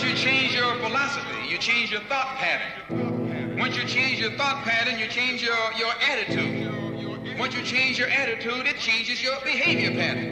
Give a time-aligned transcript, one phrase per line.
[0.00, 3.58] Once you change your philosophy, you change your thought pattern.
[3.58, 7.38] Once you change your thought pattern, you change your, your attitude.
[7.38, 10.28] Once you change your attitude, it changes your behavior pattern.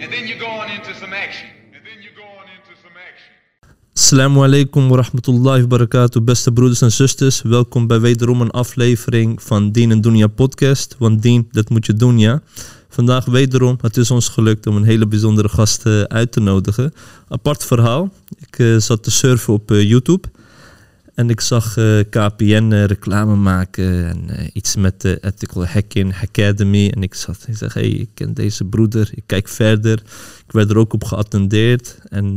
[0.00, 1.48] And then you go on into some action.
[1.74, 3.32] And then you go on into some action.
[3.94, 7.42] Assalamu alaikum wa rahmatullahi wa barakatuh, beste broeders en zusters.
[7.42, 10.96] Welkom bij wederom een aflevering van Dien en Dunya podcast.
[10.98, 12.42] Want Dien, dat moet je doen, ja.
[13.00, 16.92] Vandaag wederom, het is ons gelukt om een hele bijzondere gast eh, uit te nodigen.
[17.28, 18.12] Apart verhaal.
[18.38, 20.28] Ik eh, zat te surfen op eh, YouTube.
[21.14, 21.74] En ik zag
[22.10, 26.90] KPN reclame maken en iets met de Ethical Hacking Academy.
[26.94, 29.10] En ik zat, ik zeg, hey, ik ken deze broeder.
[29.14, 30.02] Ik kijk verder.
[30.46, 31.98] Ik werd er ook op geattendeerd.
[32.08, 32.36] En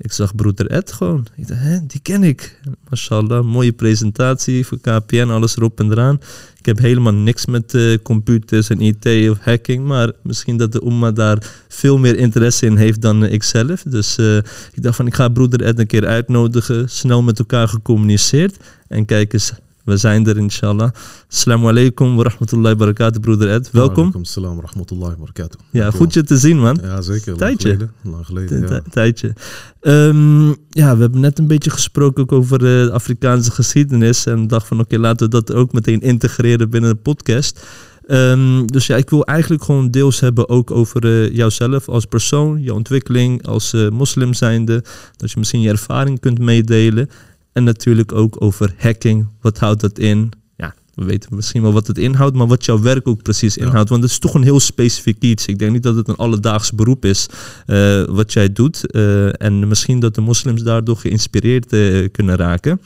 [0.00, 1.26] ik zag broeder Ed gewoon.
[1.36, 2.60] Ik dacht, hè, die ken ik.
[2.88, 6.20] Mashallah, mooie presentatie voor KPN, alles erop en eraan.
[6.58, 10.82] Ik heb helemaal niks met eh, computers en IT of hacking, maar misschien dat de
[10.84, 13.82] Umma daar veel meer interesse in heeft dan eh, ik zelf.
[13.82, 14.36] Dus eh,
[14.72, 18.56] ik dacht van, ik ga broeder Ed een keer uitnodigen, snel met elkaar gecommuniceerd.
[18.88, 19.52] En kijk eens,
[19.90, 20.90] we zijn er inshallah.
[21.30, 23.70] Assalamu alaikum wa rahmatullahi wa barakatuh, broeder Ed.
[23.70, 23.98] Welkom.
[23.98, 25.60] Alaikum salam wa rahmatullahi wa barakatuh.
[25.70, 26.78] Ja, goed je te zien, man.
[26.82, 27.36] Ja, zeker.
[27.36, 27.68] Tijdje.
[27.68, 27.92] geleden.
[28.02, 28.82] Lang geleden, ja.
[28.90, 29.32] Tijdje.
[29.80, 34.26] Ehm, ja, we hebben net een beetje gesproken ook over eh, de Afrikaanse geschiedenis.
[34.26, 37.60] En dacht van oké, laten we dat ook meteen integreren binnen de podcast.
[38.06, 42.62] Ehm, dus ja, ik wil eigenlijk gewoon deels hebben ook over eh, jouzelf als persoon,
[42.62, 44.84] jouw ontwikkeling als eh, moslim zijnde.
[45.16, 47.10] Dat je misschien je ervaring kunt meedelen.
[47.52, 49.26] En natuurlijk ook over hacking.
[49.40, 50.30] Wat houdt dat in?
[50.56, 53.64] Ja, we weten misschien wel wat het inhoudt, maar wat jouw werk ook precies Ja.
[53.64, 53.88] inhoudt.
[53.88, 55.46] Want het is toch een heel specifiek iets.
[55.46, 57.26] Ik denk niet dat het een alledaags beroep is
[57.66, 58.90] eh, wat jij doet.
[58.90, 62.80] Eh, en misschien dat de moslims daardoor geïnspireerd eh, kunnen raken.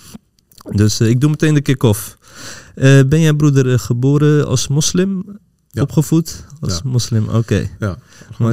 [0.71, 2.17] Dus ik doe meteen de kick-off.
[3.07, 5.25] Ben jij broeder geboren als moslim?
[5.71, 5.83] Ja.
[5.83, 6.81] Opgevoed als Ja.
[6.91, 7.29] moslim?
[7.29, 7.69] Oké.
[7.79, 7.99] Ja,
[8.39, 8.53] Ja.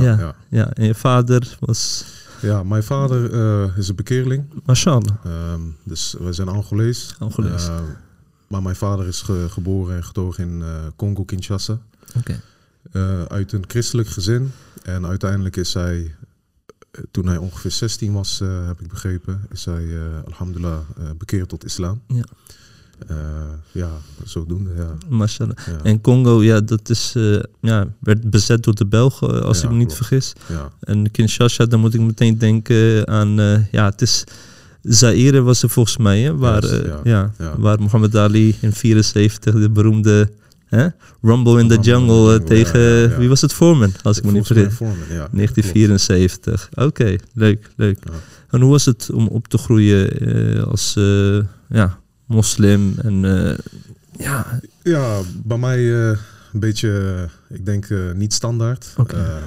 [0.00, 0.34] ja.
[0.50, 2.04] Ja, en je vader was...
[2.42, 4.44] ja, mijn vader eh, is een bekeerling.
[4.66, 5.14] Mashallah.
[5.24, 7.14] Ehm, dus wij zijn Angolees.
[7.18, 7.66] Angolees.
[7.68, 7.82] Ehm,
[8.48, 11.78] maar mijn vader is ge- geboren en getogen in eh, Congo-Kinshasa.
[12.18, 12.40] Oké.
[12.92, 14.52] Eh, uit een christelijk gezin.
[14.82, 16.14] En uiteindelijk is hij,
[17.10, 20.78] toen hij ongeveer 16 was, heb ik begrepen, is hij, alhamdulillah,
[21.18, 22.02] bekeerd tot islam.
[22.06, 22.24] Ja.
[23.06, 23.16] Eh,
[23.72, 23.88] ja,
[24.24, 24.96] zodoende, ja.
[25.82, 29.64] En Congo, ja, dat is, eh, ja, werd bezet door de Belgen, eh, als Ja,
[29.64, 30.06] ik me niet klopt.
[30.06, 30.32] vergis.
[30.48, 30.70] ja.
[30.80, 33.30] En Kinshasa, dan moet ik meteen denken aan,
[33.70, 34.24] ja, het is...
[34.82, 36.64] Zaire was er volgens mij, hè, waar,
[37.04, 37.32] ja.
[37.58, 40.30] waar Muhammad Ali in 74 de beroemde
[40.66, 40.86] hè,
[41.22, 43.16] Rumble in the Jungle tegen, ja, ja, ja.
[43.16, 44.74] wie was het, Foreman, als ik me niet vergis.
[44.74, 45.28] Foreman, ja.
[45.32, 46.68] 1974.
[46.74, 47.98] Oké, leuk, leuk.
[48.50, 50.08] En hoe was het om op te groeien
[50.66, 50.94] als
[51.68, 51.98] ja,
[52.30, 52.94] moslim?
[52.98, 53.58] En eh,
[54.18, 56.18] ja, Ja, bij mij eh,
[56.52, 58.94] een beetje, eh, ik denk niet standaard.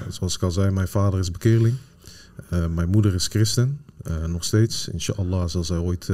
[0.09, 1.75] Zoals ik al zei, mijn vader is bekeerling.
[2.49, 3.79] Mijn moeder is christen,
[4.27, 4.87] nog steeds.
[4.87, 6.07] Inshallah zal zij ooit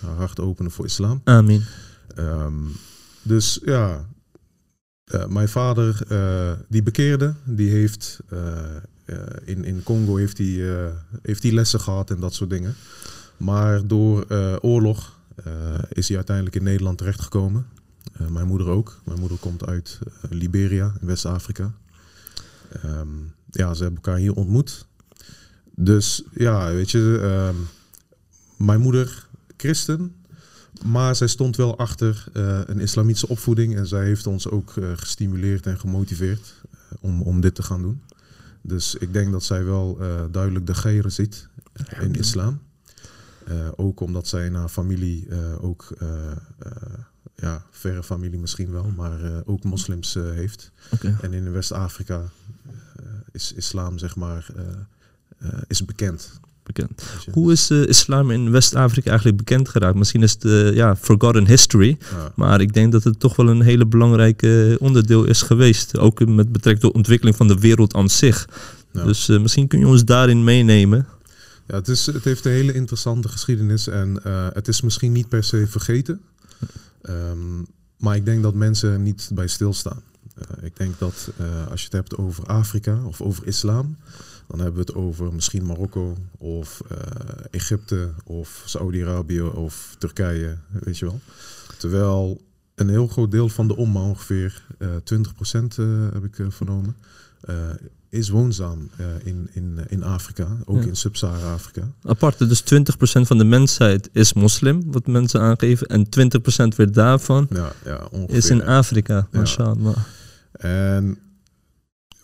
[0.00, 1.20] haar hart openen voor islam.
[1.24, 1.62] amin.
[2.14, 2.52] Ehm,
[3.22, 4.06] dus ja,
[5.28, 5.98] mijn vader,
[6.68, 8.18] die bekeerde, die heeft
[9.44, 12.74] in, in Congo heeft hij, heeft hij lessen gehad en dat soort dingen.
[13.36, 14.26] Maar door
[14.60, 15.15] oorlog
[15.88, 17.66] is hij uiteindelijk in Nederland terechtgekomen.
[18.12, 19.00] Eh, mijn moeder ook.
[19.04, 21.72] Mijn moeder komt uit eh, Liberia, in West-Afrika.
[22.82, 23.08] Ehm,
[23.50, 24.86] ja, ze hebben elkaar hier ontmoet.
[25.74, 27.56] Dus ja, weet je, ehm,
[28.66, 29.26] mijn moeder,
[29.56, 30.14] christen,
[30.84, 34.90] maar zij stond wel achter eh, een islamitische opvoeding en zij heeft ons ook eh,
[34.94, 38.02] gestimuleerd en gemotiveerd eh, om, om dit te gaan doen.
[38.62, 42.60] Dus ik denk dat zij wel eh, duidelijk de geiren ziet eh, in islam.
[43.46, 46.08] Eh, ook omdat zij in haar familie eh, ook, eh,
[47.36, 50.70] ja, verre familie misschien wel, maar ook moslims heeft.
[51.20, 52.22] En in West-Afrika
[53.32, 54.46] is islam, zeg maar,
[55.66, 56.40] is bekend.
[56.62, 57.02] Bekend.
[57.32, 59.96] Hoe is islam in West-Afrika eigenlijk bekend geraakt?
[59.96, 61.98] Misschien is het ja, forgotten history.
[62.10, 62.32] Ja.
[62.34, 65.98] Maar ik denk dat het toch wel een hele belangrijke onderdeel is geweest.
[65.98, 68.48] Ook met betrekking tot de ontwikkeling van de wereld aan zich.
[68.92, 69.04] Ja.
[69.04, 71.06] Dus misschien kun je ons daarin meenemen.
[71.66, 75.28] Ja, het, is, het heeft een hele interessante geschiedenis en eh, het is misschien niet
[75.28, 76.20] per se vergeten.
[77.02, 77.62] Ehm,
[77.96, 80.02] maar ik denk dat mensen niet bij stilstaan.
[80.34, 83.96] Eh, ik denk dat eh, als je het hebt over Afrika of over islam,
[84.46, 86.82] dan hebben we het over misschien Marokko of
[87.50, 91.20] Egypte of Saudi-Arabië of Turkije, weet je wel.
[91.78, 92.40] Terwijl
[92.76, 96.96] een heel groot deel van de omma, ongeveer eh 20% eh, heb ik vernomen,
[98.08, 100.88] is woonzaam eh, in, in, in Afrika, ook Ja.
[100.88, 101.90] in Sub-Sahara-Afrika.
[102.02, 102.66] Aparte, dus 20%
[103.20, 105.86] van de mensheid is moslim, wat mensen aangeven.
[105.86, 108.36] En 20% weer daarvan Ja, ja, ongeveer.
[108.36, 109.28] is in Afrika.
[109.32, 109.96] Mashallah.
[110.52, 111.18] En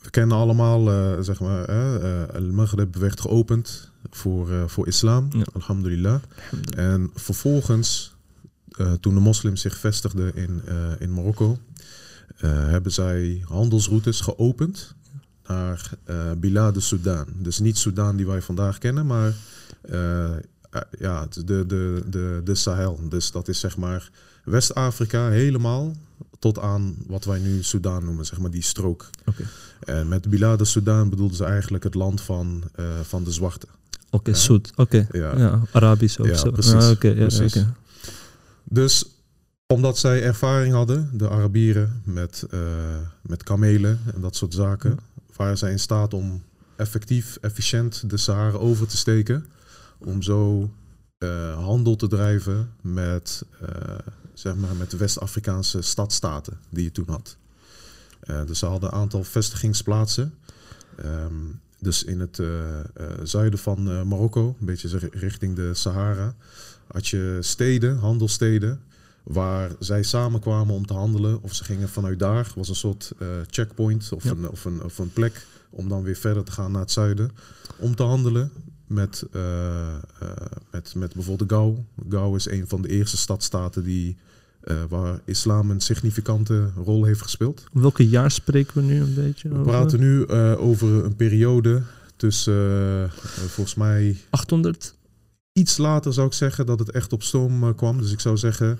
[0.02, 5.28] we kennen allemaal, eh, zeg maar, eh, eh, Al-Maghrib werd geopend voor, eh, voor islam,
[5.32, 5.44] Ja.
[5.52, 6.20] alhamdulillah.
[6.76, 8.14] En vervolgens,
[8.70, 11.58] eh, toen de moslims zich vestigden in, eh, in Marokko,
[12.36, 14.94] eh, hebben zij handelsroutes geopend
[15.52, 15.90] naar
[16.38, 17.26] Bilad de Sudan.
[17.36, 19.32] Dus niet Sudan die wij vandaag kennen, maar
[19.82, 20.36] eh, eh,
[20.98, 23.00] ja, de, de, de, de Sahel.
[23.08, 24.10] Dus dat is zeg maar
[24.44, 25.96] West-Afrika helemaal
[26.38, 29.10] tot aan wat wij nu Sudan noemen, zeg maar die strook.
[29.84, 32.62] En met Bilad de bedoelden ze eigenlijk het land van,
[33.02, 33.66] van de zwarte.
[34.10, 34.36] Oké, Ja.
[34.36, 34.72] zoet.
[34.76, 35.06] Oké.
[35.12, 35.36] Ja.
[35.38, 35.62] Ja.
[35.72, 36.50] Arabisch ook Ja, zo.
[36.50, 36.72] precies.
[36.72, 37.64] Ah, Precies.
[38.64, 39.04] Dus
[39.66, 42.46] omdat zij ervaring hadden, de Arabieren, met,
[43.22, 44.98] met kamelen en dat soort zaken,
[45.36, 46.42] waren zij in staat om
[46.76, 49.46] effectief, efficiënt de Sahara over te steken.
[49.98, 50.70] Om zo
[51.18, 53.98] eh, handel te drijven met, eh,
[54.34, 57.36] zeg maar met de West-Afrikaanse stadstaten die je toen had.
[58.20, 60.34] Eh, dus ze hadden een aantal vestigingsplaatsen.
[60.96, 61.34] Ehm,
[61.78, 62.42] dus in het
[63.22, 66.34] zuiden van Marokko, een beetje richting de Sahara,
[66.86, 68.80] had je steden, handelsteden,
[69.22, 71.42] waar zij samenkwamen om te handelen.
[71.42, 74.30] Of ze gingen vanuit daar, was een soort eh, checkpoint of, Ja.
[74.30, 77.30] een, of, een, of een plek om dan weer verder te gaan naar het zuiden.
[77.78, 78.50] Om te handelen
[78.86, 79.98] met, eh, eh,
[80.70, 81.76] met, met bijvoorbeeld Gau.
[82.08, 84.16] Gau is een van de eerste stadstaten die,
[84.88, 87.64] waar islam een significante rol heeft gespeeld.
[87.72, 89.66] Welke jaar spreken we nu een beetje We over?
[89.66, 91.82] praten nu over een periode
[92.16, 93.10] tussen,
[93.46, 94.94] volgens mij, 800?
[95.52, 97.98] iets later zou ik zeggen dat het echt op stoom kwam.
[97.98, 98.78] Dus ik zou zeggen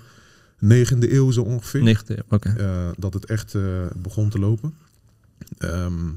[0.63, 1.83] 9e eeuw zo ongeveer.
[1.83, 2.49] 90, oké.
[2.57, 3.61] eh, dat het echt eh,
[3.95, 4.73] begon te lopen.
[5.57, 6.09] Ehm,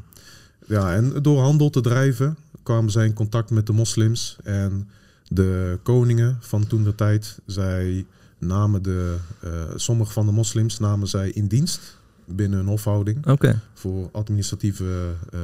[0.67, 4.37] ja, en door handel te drijven kwamen zij in contact met de moslims.
[4.45, 4.89] En
[5.29, 8.07] de koningen van toen de tijd, zij
[8.39, 11.97] namen de, eh, sommige van de moslims namen zij in dienst
[12.27, 14.85] binnen hun hofhouding Oké, voor administratieve
[15.33, 15.41] eh,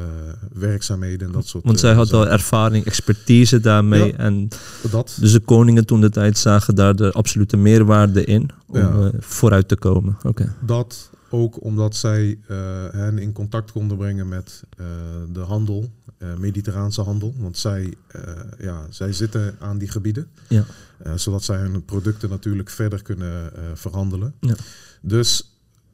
[0.52, 2.32] werkzaamheden en dat soort want eh, zij had al zaken.
[2.32, 4.06] ervaring, expertise daarmee.
[4.06, 4.16] Ja.
[4.16, 4.48] En
[4.90, 5.16] dat.
[5.20, 8.90] dus de koningen toen de tijd zagen daar de absolute meerwaarde in om Ja.
[8.90, 10.16] eh, vooruit te komen.
[10.22, 12.56] Oké, Dat ook omdat zij eh,
[12.90, 14.86] hen in contact konden brengen met eh,
[15.32, 17.34] de handel, eh, mediterraanse handel.
[17.38, 18.22] Want zij, eh,
[18.58, 20.26] ja, zij zitten aan die gebieden.
[20.48, 20.64] Ja.
[20.98, 24.34] Eh, zodat zij hun producten natuurlijk verder kunnen eh, verhandelen.
[24.40, 24.54] Ja.
[25.00, 25.51] Dus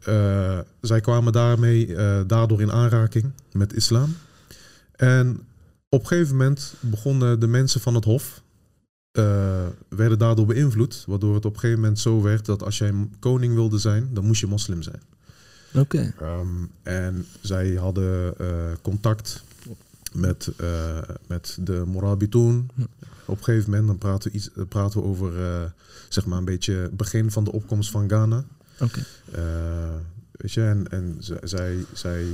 [0.08, 4.16] eh, zij kwamen daarmee, eh, daardoor in aanraking met islam.
[4.96, 5.40] En
[5.88, 8.42] op een gegeven moment begonnen de mensen van het hof
[9.10, 11.04] eh, werden daardoor beïnvloed.
[11.06, 14.24] Waardoor het op een gegeven moment zo werd dat als jij koning wilde zijn, dan
[14.24, 15.02] moest je moslim zijn.
[15.74, 16.14] oké.
[16.20, 16.46] Ehm,
[16.82, 18.34] en zij hadden
[18.82, 19.42] contact
[20.12, 20.50] met,
[21.26, 22.68] met de Morabitoon.
[22.74, 22.86] Ja.
[23.24, 25.32] Op een gegeven moment dan praten we, iets, praten we over
[26.08, 28.44] zeg maar een beetje begin van de opkomst van Ghana.
[29.32, 29.42] Eh,
[30.32, 32.26] weet je, en, zij, zij,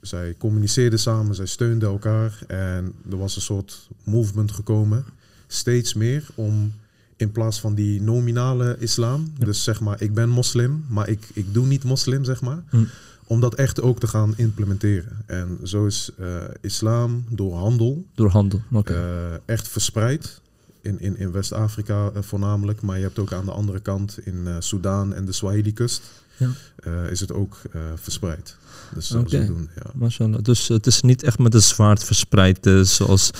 [0.00, 2.38] zij communiceerden samen, zij steunden elkaar.
[2.46, 5.04] En er was een soort movement gekomen,
[5.46, 6.72] steeds meer om
[7.16, 9.44] in plaats van die nominale islam, Ja.
[9.44, 12.84] dus zeg maar ik ben moslim, maar ik, ik doe niet moslim, zeg maar, Hm.
[13.26, 15.16] om dat echt ook te gaan implementeren.
[15.26, 16.26] En zo is eh,
[16.60, 18.62] islam door handel Door handel.
[18.96, 20.39] Eh, echt verspreid.
[20.82, 24.48] In, in, in West-Afrika eh, voornamelijk, maar je hebt ook aan de andere kant in
[24.58, 26.02] Soudaan en de Swahili-kust
[26.36, 26.50] Ja.
[26.76, 27.56] eh, is het ook
[27.94, 28.56] verspreid.
[28.94, 29.68] Dus zo doen,
[30.08, 30.38] ja.
[30.42, 33.30] Dus het is niet echt met een zwaard verspreid, zoals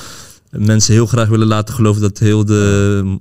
[0.50, 3.18] mensen heel graag willen laten geloven dat heel de,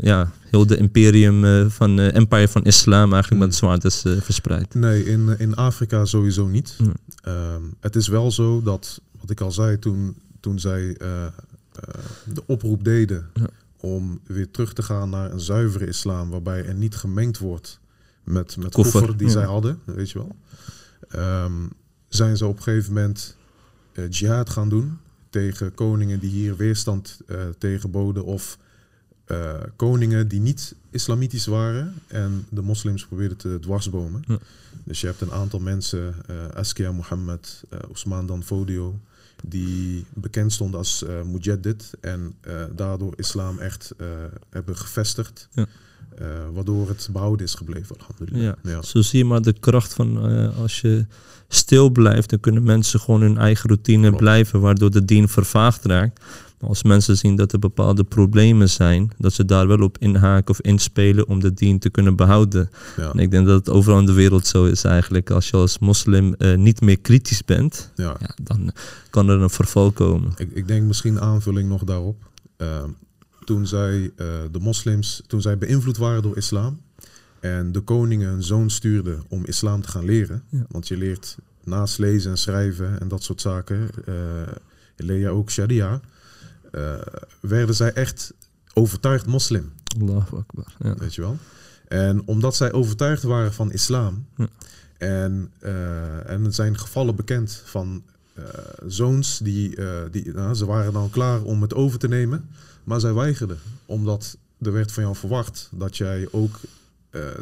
[0.00, 4.74] ja, heel de imperium van eh, empire van islam eigenlijk met het zwaard is verspreid.
[4.74, 6.74] Nee, in, in Afrika sowieso niet.
[6.78, 6.92] Ja.
[7.22, 10.96] Ehm, het is wel zo dat, wat ik al zei toen, toen zij
[12.32, 13.46] de oproep deden Ja.
[13.76, 17.80] om weer terug te gaan naar een zuivere islam, waarbij er niet gemengd wordt
[18.24, 19.32] met, met Koffer, koffer, die ja.
[19.32, 20.36] zij hadden, weet je wel.
[21.08, 21.66] Ehm,
[22.08, 23.36] zijn ze op een gegeven moment
[23.92, 24.98] eh, jihad gaan doen
[25.30, 28.58] tegen koningen die hier weerstand eh tegenboden of
[29.24, 34.24] eh, koningen die niet islamitisch waren en de moslims probeerden te dwarsbomen.
[34.26, 34.38] Ja.
[34.84, 38.98] Dus je hebt een aantal mensen, eh Askia Mohammed, eh Osman Dan Fodio,
[39.44, 44.06] die bekend stonden als eh Mujaddid en eh, daardoor islam echt eh,
[44.50, 45.48] hebben gevestigd.
[45.52, 45.66] Ja.
[46.52, 48.54] Waardoor het behouden is gebleven, alhamdulillah.
[48.62, 48.82] Ja.
[48.82, 50.16] Zo zie je maar de kracht van
[50.54, 51.06] als je
[51.48, 54.16] stil blijft, dan kunnen mensen gewoon hun eigen routine Klopt.
[54.16, 56.24] blijven, waardoor de dien vervaagd raakt.
[56.66, 60.60] Als mensen zien dat er bepaalde problemen zijn, dat ze daar wel op inhaken of
[60.60, 62.70] inspelen om de dien te kunnen behouden.
[62.96, 63.12] Ja.
[63.12, 65.30] En ik denk dat het overal in de wereld zo is eigenlijk.
[65.30, 68.16] Als je als moslim eh, niet meer kritisch bent, Ja.
[68.20, 68.72] ja, dan
[69.10, 70.32] kan er een verval komen.
[70.36, 72.16] Ik, ik denk misschien aanvulling nog daarop.
[72.56, 72.88] Ehm,
[73.44, 76.80] toen zij, eh, de moslims, toen zij beïnvloed waren door islam
[77.40, 81.98] en de koningen een zoon stuurden om islam te gaan leren, want je leert naast
[81.98, 84.14] lezen en schrijven en dat soort zaken, eh,
[84.96, 86.00] leer je ook sharia.
[86.76, 86.94] Eh,
[87.40, 88.34] werden zij echt
[88.72, 89.72] overtuigd moslim.
[90.00, 90.74] Allahu Akbar.
[90.78, 90.94] Ja.
[90.94, 91.38] Weet je wel?
[91.88, 94.26] En omdat zij overtuigd waren van islam.
[94.36, 94.48] Ja.
[94.98, 98.02] En, eh, en er zijn gevallen bekend van
[98.34, 98.44] eh,
[98.86, 99.78] zoons die,
[100.10, 102.48] die nou, ze waren dan klaar om het over te nemen.
[102.84, 103.58] Maar zij weigerden.
[103.86, 106.60] Omdat er werd van jou verwacht dat jij ook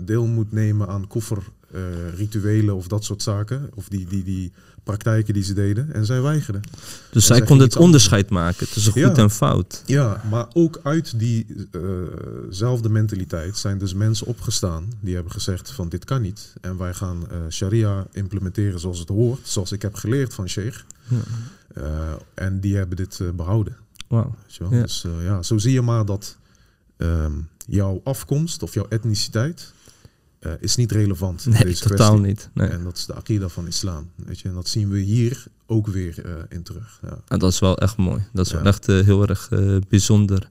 [0.02, 1.42] deel moet nemen aan koffer
[1.74, 3.70] eh, rituelen of dat soort zaken.
[3.74, 4.52] Of die, die, die
[4.84, 5.92] praktijken die ze deden.
[5.92, 6.62] En zij weigerden.
[7.10, 9.14] Dus zij konden het onderscheid maken tussen goed Ja.
[9.14, 9.82] en fout.
[9.86, 16.04] Ja, maar ook uit diezelfde mentaliteit zijn dus mensen opgestaan die hebben gezegd van dit
[16.04, 16.52] kan niet.
[16.60, 20.84] En wij gaan eh, sharia implementeren zoals het hoort, zoals ik heb geleerd van Sheikh.
[21.08, 21.16] Ja.
[21.74, 23.76] Eh, en die hebben dit eh, behouden.
[24.08, 24.34] Wauw.
[24.58, 24.72] Wel?
[24.72, 24.82] Ja.
[24.82, 26.36] Dus eh, ja, zo zie je maar dat
[26.96, 27.32] ehm,
[27.66, 29.72] jouw afkomst of jouw etniciteit
[30.44, 32.26] eh, is niet relevant in Nee, deze totaal kwestie.
[32.26, 32.48] niet.
[32.54, 32.68] Nee.
[32.68, 34.10] En dat is de akida van islam.
[34.26, 34.48] Weet je?
[34.48, 36.98] En dat zien we hier ook weer eh, in terug.
[37.02, 37.18] Ja.
[37.28, 38.22] En dat is wel echt mooi.
[38.32, 38.58] Dat is Ja.
[38.58, 39.48] wel echt eh, heel erg
[39.88, 40.48] bijzonder.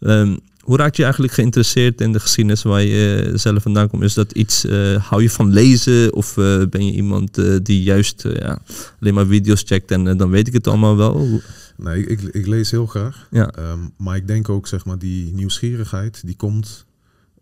[0.00, 4.02] Ehm, hoe raak je eigenlijk geïnteresseerd in de geschiedenis waar je zelf vandaan komt?
[4.02, 4.66] Is dat iets,
[4.98, 6.12] hou je van lezen?
[6.14, 6.34] Of
[6.70, 7.34] ben je iemand
[7.64, 8.58] die juist ja,
[9.00, 11.40] alleen maar video's checkt en dan weet ik het allemaal wel?
[11.76, 13.26] Nee, ik, ik lees heel graag.
[13.30, 16.84] Ja, Ehm, maar ik denk ook, zeg maar, die nieuwsgierigheid, die komt.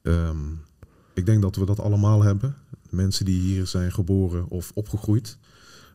[0.03, 0.37] ehm,
[1.21, 2.57] ik denk dat we dat allemaal hebben.
[2.91, 5.37] Mensen die hier zijn geboren of opgegroeid.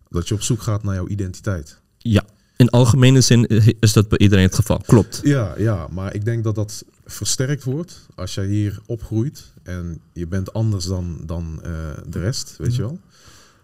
[0.09, 1.79] Dat je op zoek gaat naar jouw identiteit.
[1.97, 2.23] ja.
[2.57, 3.47] in algemene zin
[3.79, 4.77] is dat bij iedereen het geval.
[4.85, 5.19] Klopt.
[5.23, 9.51] Ja, ja, maar ik denk dat dat versterkt wordt als jij hier opgroeit.
[9.63, 11.71] En je bent anders dan, dan eh,
[12.07, 12.99] de rest, weet je wel.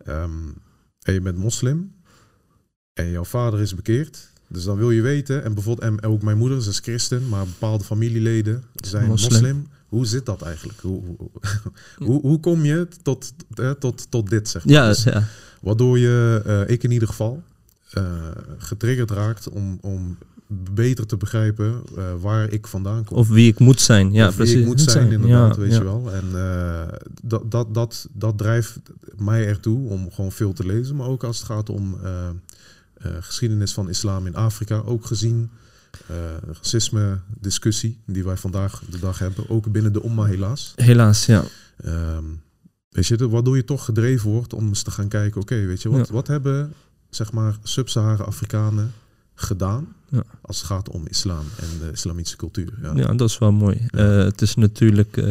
[0.05, 0.47] Ehm,
[1.01, 1.93] en je bent moslim.
[2.93, 4.29] En jouw vader is bekeerd.
[4.47, 7.45] Dus dan wil je weten, en bijvoorbeeld, en ook mijn moeder ze is christen, maar
[7.45, 9.31] bepaalde familieleden zijn Moslim.
[9.31, 9.67] moslim.
[9.91, 10.79] Hoe zit dat eigenlijk?
[10.79, 11.01] Hoe,
[11.97, 14.73] hoe, hoe, kom je tot, eh, tot, tot dit, zeg maar?
[14.73, 15.23] Ja, Dus ja.
[15.61, 17.43] Waardoor je, eh, ik in ieder geval,
[17.91, 18.03] eh,
[18.57, 20.17] getriggerd raakt om, om
[20.73, 23.17] beter te begrijpen eh, waar ik vandaan kom.
[23.17, 24.13] Of wie ik moet zijn.
[24.13, 24.61] Ja, Of wie precies.
[24.61, 25.77] ik moet zijn, inderdaad, Ja, weet ja.
[25.77, 26.11] je wel.
[26.11, 26.25] En
[27.23, 28.79] dat, dat, dat, dat drijft
[29.17, 30.95] mij ertoe om gewoon veel te lezen.
[30.95, 31.97] Maar ook als het gaat om
[33.01, 34.81] geschiedenis van islam in Afrika.
[34.85, 35.49] Ook gezien
[36.53, 39.49] racisme discussie die wij vandaag de dag hebben.
[39.49, 40.73] Ook binnen de Omma helaas.
[40.75, 41.43] Helaas, ja.
[41.83, 42.23] Ehm,
[42.89, 45.89] weet je, waardoor je toch gedreven wordt om eens te gaan kijken, oké, weet je,
[45.89, 46.13] wat, Ja.
[46.13, 46.73] wat hebben
[47.09, 48.91] zeg maar sub-Sahara Afrikanen
[49.35, 50.23] gedaan Ja.
[50.41, 52.73] als het gaat om islam en de islamitische cultuur?
[52.81, 52.91] Ja.
[52.95, 53.87] Ja, dat is wel mooi.
[53.87, 53.97] Ja.
[54.17, 55.25] Eh, het is natuurlijk eh,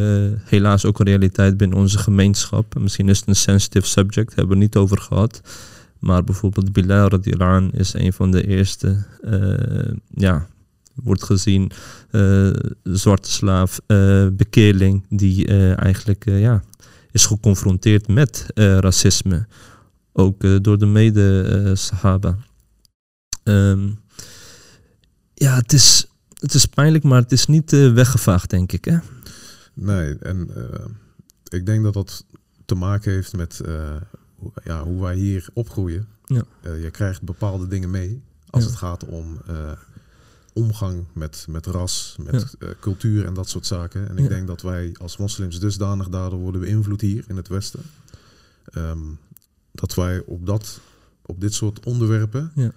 [0.45, 2.79] helaas ook een realiteit binnen onze gemeenschap.
[2.79, 5.41] Misschien is het een sensitive subject, hebben we het niet over gehad.
[6.01, 10.47] Maar bijvoorbeeld Bilal radiallahu is een van de eerste, eh, ja,
[10.95, 11.71] wordt gezien,
[12.11, 12.51] eh,
[12.83, 16.63] zwarte slaaf, eh, bekeerling, die eigenlijk ja,
[17.11, 19.47] is geconfronteerd met racisme.
[20.13, 22.37] Ook door de mede-Sahaba.
[23.43, 23.89] Ehm,
[25.35, 26.07] ja, het is,
[26.39, 28.85] het is pijnlijk, maar het is niet weggevaagd, denk ik.
[28.85, 28.99] Hè?
[29.75, 30.51] Nee, en
[31.49, 32.25] ik denk dat dat
[32.65, 33.61] te maken heeft met
[34.65, 36.09] ja, hoe wij hier opgroeien.
[36.25, 36.45] Ja.
[36.61, 38.69] Eh, je krijgt bepaalde dingen mee als Ja.
[38.71, 39.73] het gaat om eh,
[40.53, 44.09] omgang met, met ras, met eh, cultuur en dat soort zaken.
[44.09, 44.29] En ik Ja.
[44.29, 47.81] denk dat wij als moslims dusdanig daardoor worden beïnvloed hier in het Westen.
[48.65, 48.99] Ehm,
[49.73, 50.81] dat wij op, dat,
[51.23, 52.73] op dit soort onderwerpen Ja.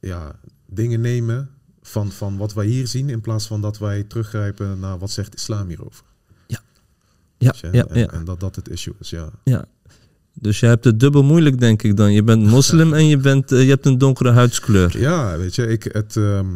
[0.00, 1.50] ja, dingen nemen
[1.82, 5.34] van, van wat wij hier zien, in plaats van dat wij teruggrijpen naar wat zegt
[5.34, 6.04] islam hierover.
[6.46, 7.68] Ja, je?
[7.72, 9.30] ja, en, ja, en dat dat het issue is, ja.
[9.44, 9.64] ja.
[10.34, 12.12] Dus je hebt het dubbel moeilijk, denk ik dan.
[12.12, 14.98] Je bent moslim en je, bent, eh, je hebt een donkere huidskleur.
[14.98, 16.46] Ja, weet je, ik, het, ehm,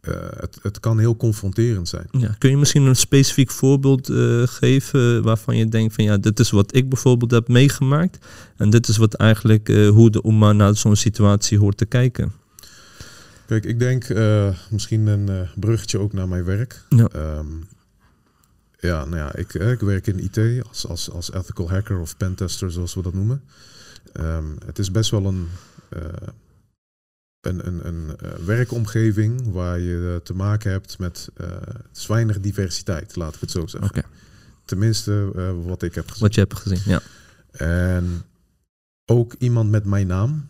[0.00, 2.06] eh, het, het kan heel confronterend zijn.
[2.10, 6.40] Ja, kun je misschien een specifiek voorbeeld eh, geven waarvan je denkt van ja, dit
[6.40, 8.18] is wat ik bijvoorbeeld heb meegemaakt
[8.56, 12.32] en dit is wat eigenlijk hoe de Oema naar zo'n situatie hoort te kijken.
[13.46, 14.08] Kijk, ik denk
[14.70, 16.84] misschien een bruggetje ook naar mijn werk.
[16.88, 17.08] Ja.
[17.12, 17.46] Ehm,
[18.80, 22.16] ja, nou ja, ik, eh, ik werk in IT als, als, als ethical hacker of
[22.16, 23.42] pentester, zoals we dat noemen.
[24.12, 25.48] Ehm, het is best wel een,
[25.88, 26.00] eh,
[27.40, 33.16] een, een, een eh, werkomgeving waar je te maken hebt met het is weinig diversiteit,
[33.16, 34.04] laat ik het zo zeggen.
[34.64, 35.30] Tenminste,
[35.64, 36.22] wat ik heb gezien.
[36.22, 37.00] Wat je hebt gezien, ja.
[37.50, 38.22] En
[39.04, 40.48] ook iemand met mijn naam.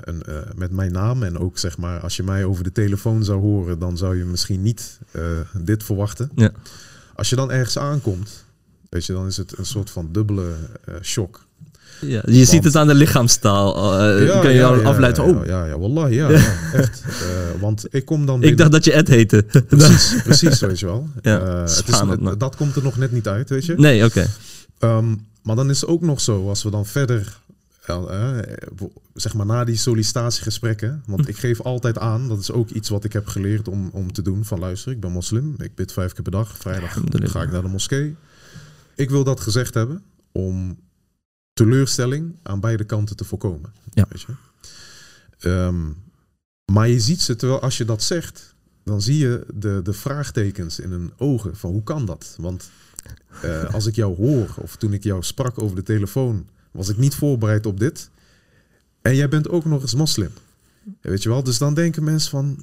[0.00, 0.22] een,
[0.54, 1.22] met mijn naam.
[1.22, 4.24] En ook zeg maar, als je mij over de telefoon zou horen, dan zou je
[4.24, 4.98] misschien niet
[5.54, 6.30] dit verwachten.
[6.34, 6.52] Ja.
[7.20, 8.44] Als je dan ergens aankomt,
[8.88, 10.52] weet je, dan is het een soort van dubbele
[10.84, 11.44] eh, shock.
[12.00, 13.98] ja je ziet het aan de lichaamstaal.
[13.98, 15.24] eh kun je al afleiden.
[15.26, 17.02] Ja, oh, ja, ja, wallah, ja, ja, echt.
[17.06, 19.42] Eh, want ik kom dan ik dacht dat je Ed heette.
[19.68, 21.08] Precies, precies, weet je wel.
[21.22, 22.40] Ja, het is, spannend.
[22.40, 23.74] dat komt er nog net niet uit, weet je.
[23.76, 24.26] nee, oké.
[24.78, 27.38] Ehm, maar dan is het ook nog zo, als we dan verder
[27.90, 28.38] eh,
[29.14, 33.04] zeg maar na die sollicitatiegesprekken, want ik geef altijd aan, dat is ook iets wat
[33.04, 36.12] ik heb geleerd om, om te doen, van luister, ik ben moslim, ik bid vijf
[36.12, 38.16] keer per dag, vrijdag ga ik naar de moskee.
[38.94, 40.78] Ik wil dat gezegd hebben om
[41.52, 43.72] teleurstelling aan beide kanten te voorkomen.
[43.92, 44.06] Ja.
[44.08, 44.32] Weet je?
[45.38, 45.88] Ehm,
[46.72, 48.54] maar je ziet ze, terwijl als je dat zegt,
[48.84, 52.34] dan zie je de, de vraagtekens in hun ogen van hoe kan dat?
[52.38, 52.70] Want
[53.42, 56.96] eh, als ik jou hoor, of toen ik jou sprak over de telefoon, was ik
[56.98, 58.10] niet voorbereid op dit.
[59.02, 60.30] En jij bent ook nog eens moslim.
[61.00, 61.42] Weet je wel?
[61.42, 62.58] Dus dan denken mensen van,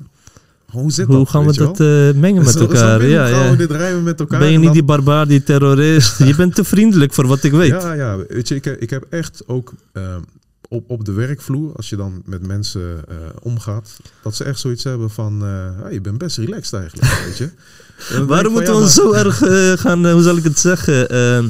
[0.69, 1.29] hoe zit Hoe dat?
[1.29, 2.99] gaan we dat eh, mengen met elkaar?
[2.99, 4.39] Hoe Ja, we dit rijmen met elkaar?
[4.39, 6.17] Ben je niet dan- die barbaar, die terrorist?
[6.17, 7.69] je bent te vriendelijk voor wat ik weet.
[7.69, 8.17] Ja, ja.
[8.27, 10.21] Weet je, ik, ik heb echt ook ehm,
[10.69, 14.83] op, op de werkvloer, als je dan met mensen eh, omgaat, dat ze echt zoiets
[14.83, 17.49] hebben van, eh, ah, je bent best relaxed eigenlijk, weet je.
[18.27, 20.59] Waarom moeten ja, we ons maar- zo erg eh, gaan, eh, hoe zal ik het
[20.59, 21.43] zeggen, eh,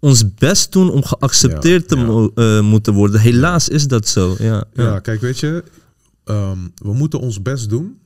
[0.00, 3.20] ons best doen om geaccepteerd te mo- eh, moeten worden?
[3.20, 4.34] Helaas is dat zo.
[4.38, 4.82] Ja, ja.
[4.82, 5.64] Ja, kijk, weet je,
[6.24, 7.98] ehm, we moeten ons best doen,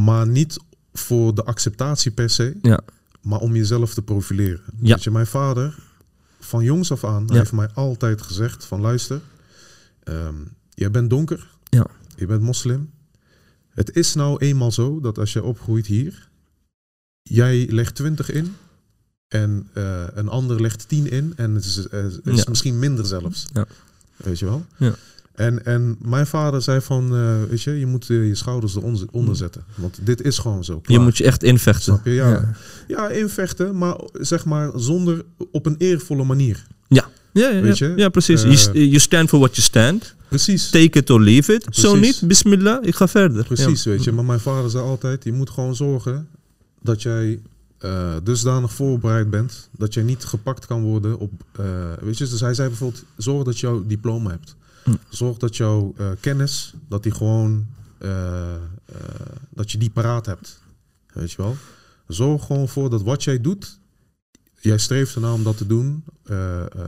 [0.00, 0.58] maar niet
[0.92, 2.80] voor de acceptatie per se, Ja.
[3.20, 4.62] maar om jezelf te profileren.
[4.80, 4.94] Ja.
[4.94, 5.78] Weet je, mijn vader,
[6.40, 7.34] van jongs af aan, Ja.
[7.34, 9.20] heeft mij altijd gezegd van luister,
[10.02, 10.34] ehm,
[10.70, 11.86] jij bent donker, Ja.
[12.16, 12.90] je bent moslim.
[13.68, 16.28] Het is nou eenmaal zo dat als je opgroeit hier,
[17.22, 18.54] jij legt 20 in
[19.32, 22.44] en eh, een ander legt 10 in en het is, eh, het is Ja.
[22.48, 23.46] misschien minder zelfs.
[23.52, 23.66] Ja.
[24.16, 24.64] Weet je wel?
[24.76, 24.94] Ja.
[25.34, 29.36] En, en mijn vader zei van, eh, weet je, je moet je schouders eronder onder
[29.36, 29.64] zetten.
[29.74, 30.80] Want dit is gewoon zo.
[30.86, 31.82] Je moet je echt invechten.
[31.82, 32.10] Snap je?
[32.12, 32.30] Ja.
[32.30, 32.54] Ja.
[32.88, 36.66] ja, invechten, maar zeg maar zonder, op een eervolle manier.
[36.88, 37.86] Ja, ja, ja, Weet ja.
[37.86, 37.92] je?
[37.96, 38.42] ja precies.
[38.72, 40.14] You stand for what you stand.
[40.28, 40.70] Precies.
[40.70, 41.66] Take it or leave it.
[41.70, 43.44] Zo niet, bismillah, ik ga verder.
[43.44, 44.12] Precies, weet je.
[44.12, 46.28] Maar mijn vader zei altijd, je moet gewoon zorgen
[46.82, 47.40] dat jij
[47.82, 52.28] eh, dusdanig voorbereid bent dat jij niet gepakt kan worden op, eh, weet je.
[52.28, 54.56] Dus hij zei bijvoorbeeld, zorg dat je jouw diploma hebt.
[54.84, 54.90] Hm.
[55.08, 57.66] Zorg dat jouw eh, kennis, dat die gewoon,
[59.50, 60.60] dat je die paraat hebt.
[61.12, 61.56] Weet je wel.
[62.06, 63.78] Zorg gewoon voor dat wat jij doet,
[64.60, 66.04] jij streeft ernaar om dat te doen.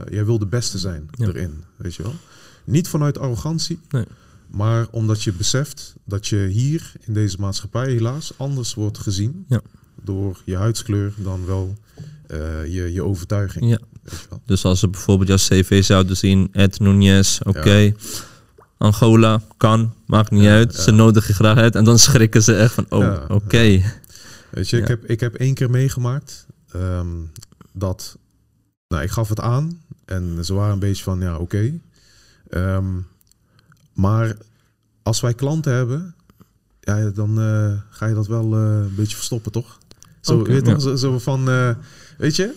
[0.09, 1.27] Jij wil de beste zijn Ja.
[1.27, 2.15] erin, weet je wel.
[2.63, 4.05] Niet vanuit arrogantie, Nee.
[4.47, 9.61] maar omdat je beseft dat je hier in deze maatschappij helaas anders wordt gezien Ja.
[10.05, 11.77] Door je huidskleur dan wel
[12.27, 13.69] eh, je, je overtuiging.
[13.69, 13.79] Ja.
[14.45, 17.93] Dus als ze bijvoorbeeld jouw cv zouden zien, Ed Nunez, oké.
[18.77, 20.75] Angola, kan, maakt niet Ja, uit.
[20.75, 21.75] Ze nodigen je graag uit.
[21.75, 23.81] En dan schrikken ze echt van, oh, oké.
[24.51, 27.07] Weet je, ik, heb, ik heb één keer meegemaakt ehm,
[27.71, 28.17] dat,
[28.87, 31.79] nou, ik gaf het aan en ze waren een beetje van, ja, oké.
[32.49, 32.99] Ehm,
[33.93, 34.37] maar
[35.03, 36.15] als wij klanten hebben,
[36.79, 39.77] ja, dan eh, ga je dat wel eh, een beetje verstoppen, toch?
[40.25, 40.79] Zo, weet ja.
[40.79, 41.69] zo, zo van, eh,
[42.17, 42.53] weet je,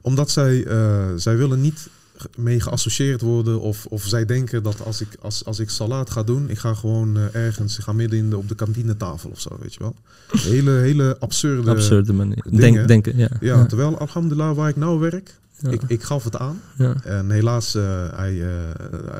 [0.00, 1.88] omdat zij, eh, zij willen niet
[2.36, 6.22] mee geassocieerd worden of, of zij denken dat als ik, als, als ik salaat ga
[6.22, 9.40] doen, ik ga gewoon eh, ergens, ik ga midden in de, op de kantinetafel of
[9.40, 9.94] zo, weet je wel.
[10.32, 12.42] Hele, hele absurde, Absurde manier.
[12.44, 12.60] dingen.
[12.60, 13.28] Denk, denken, ja.
[13.40, 15.70] Ja, terwijl, alhamdulillah, waar ik nou werk, Ja.
[15.70, 16.60] ik, ik gaf het aan.
[16.76, 16.94] Ja.
[17.04, 17.82] En helaas, eh,
[18.14, 18.48] hij, eh,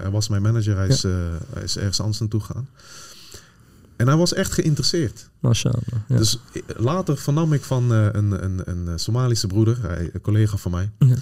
[0.02, 1.12] hij was mijn manager, hij is, eh,
[1.52, 2.68] hij is ergens anders naartoe gegaan.
[3.98, 5.28] En hij was echt geïnteresseerd.
[5.40, 5.78] Mashallah.
[6.08, 6.16] Ja.
[6.16, 10.56] Dus eh, later vernam ik van eh, een, een, een Somalische broeder, hij, een collega
[10.56, 10.90] van mij.
[10.98, 11.14] Ja.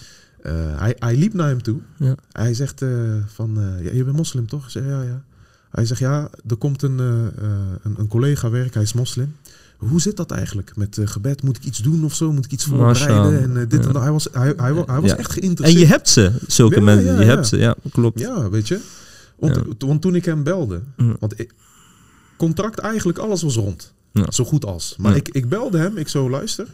[0.43, 1.81] Eh, hij, hij liep naar hem toe.
[1.97, 2.15] Ja.
[2.33, 2.89] Hij zegt eh,
[3.27, 4.65] van, eh, je bent moslim toch?
[4.65, 5.23] Ik zeg, ja, ja.
[5.71, 7.51] Hij zegt, ja, er komt een, eh, eh,
[7.83, 9.37] een, een collega werken, hij is moslim.
[9.77, 11.43] Hoe zit dat eigenlijk met eh, gebed?
[11.43, 12.33] Moet ik iets doen of zo?
[12.33, 13.43] Moet ik iets voorbereiden?
[13.43, 14.03] En eh, dit en dat.
[14.03, 15.81] Hij was, hij, hij, hij was echt En geïnteresseerd.
[15.83, 17.15] je hebt ze, zulke mensen.
[17.15, 18.19] ja, je hebt ze, ja, klopt.
[18.21, 18.81] Ja, weet je.
[19.39, 20.81] Want, toen ik hem belde,
[21.19, 21.53] want ik,
[22.37, 23.93] contract eigenlijk alles was rond.
[24.13, 24.31] Ja.
[24.31, 24.95] Zo goed als.
[24.99, 25.17] Maar Ja.
[25.17, 26.67] ik, ik belde hem, ik zo luister.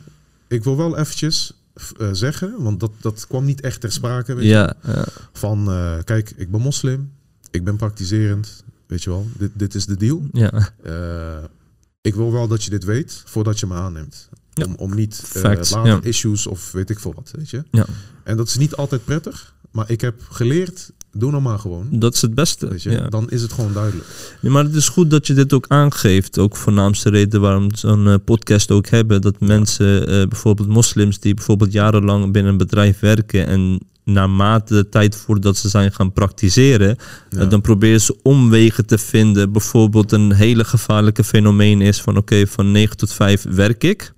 [0.48, 1.52] Ik wil wel eventjes
[1.98, 4.34] eh, zeggen, want dat, dat kwam niet echt ter sprake.
[4.34, 5.04] Weet je, Ja, ja.
[5.32, 7.12] van eh, kijk, ik ben moslim,
[7.50, 10.22] ik ben praktiserend, weet je wel, dit, dit is de deal.
[10.32, 10.70] ja.
[10.82, 11.44] Eh,
[12.00, 14.28] ik wil wel dat je dit weet voordat je me aanneemt.
[14.66, 15.22] Om, om niet
[15.70, 17.64] later issues of weet ik veel wat, weet je.
[17.70, 17.86] Ja.
[18.24, 21.86] En dat is niet altijd prettig, maar ik heb geleerd, doe nou maar gewoon.
[21.90, 22.68] Dat is het beste.
[22.68, 23.08] Weet je, ja.
[23.08, 24.06] dan is het gewoon duidelijk.
[24.40, 26.38] Maar het is goed dat je dit ook aangeeft.
[26.38, 29.20] Ook voornaamste reden waarom we zo'n eh, podcast ook hebben.
[29.20, 33.46] Dat mensen, eh, bijvoorbeeld moslims, die bijvoorbeeld jarenlang binnen een bedrijf werken.
[33.46, 36.96] en naarmate de tijd voordat ze zijn gaan praktiseren.
[37.30, 37.38] Ja.
[37.38, 39.52] eh, dan proberen ze omwegen te vinden.
[39.52, 44.12] Bijvoorbeeld een hele gevaarlijke fenomeen is van: oké, van 9 tot 5 werk ik.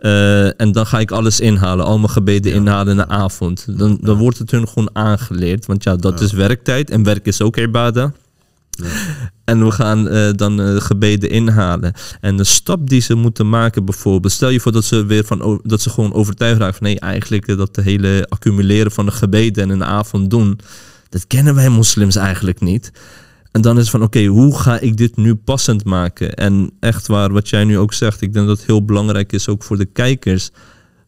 [0.00, 2.56] Eh, en dan ga ik alles inhalen, al mijn gebeden Ja.
[2.58, 3.66] inhalen in de avond.
[3.78, 5.66] Dan, dan wordt het hun gewoon aangeleerd.
[5.66, 6.24] Want ja, dat Ja.
[6.24, 8.12] is werktijd en werk is ook erbada.
[9.44, 11.92] En we gaan eh, dan eh, gebeden inhalen.
[12.20, 15.60] En de stap die ze moeten maken, bijvoorbeeld, stel je voor dat ze weer van
[15.62, 19.62] dat ze gewoon overtuigd raken van nee, eigenlijk dat de hele accumuleren van de gebeden
[19.62, 20.58] en een avond doen,
[21.08, 22.92] dat kennen wij moslims eigenlijk niet.
[23.52, 26.34] En dan is het van oké, hoe ga ik dit nu passend maken?
[26.34, 29.48] En echt waar, wat jij nu ook zegt, ik denk dat het heel belangrijk is
[29.48, 30.50] ook voor de kijkers.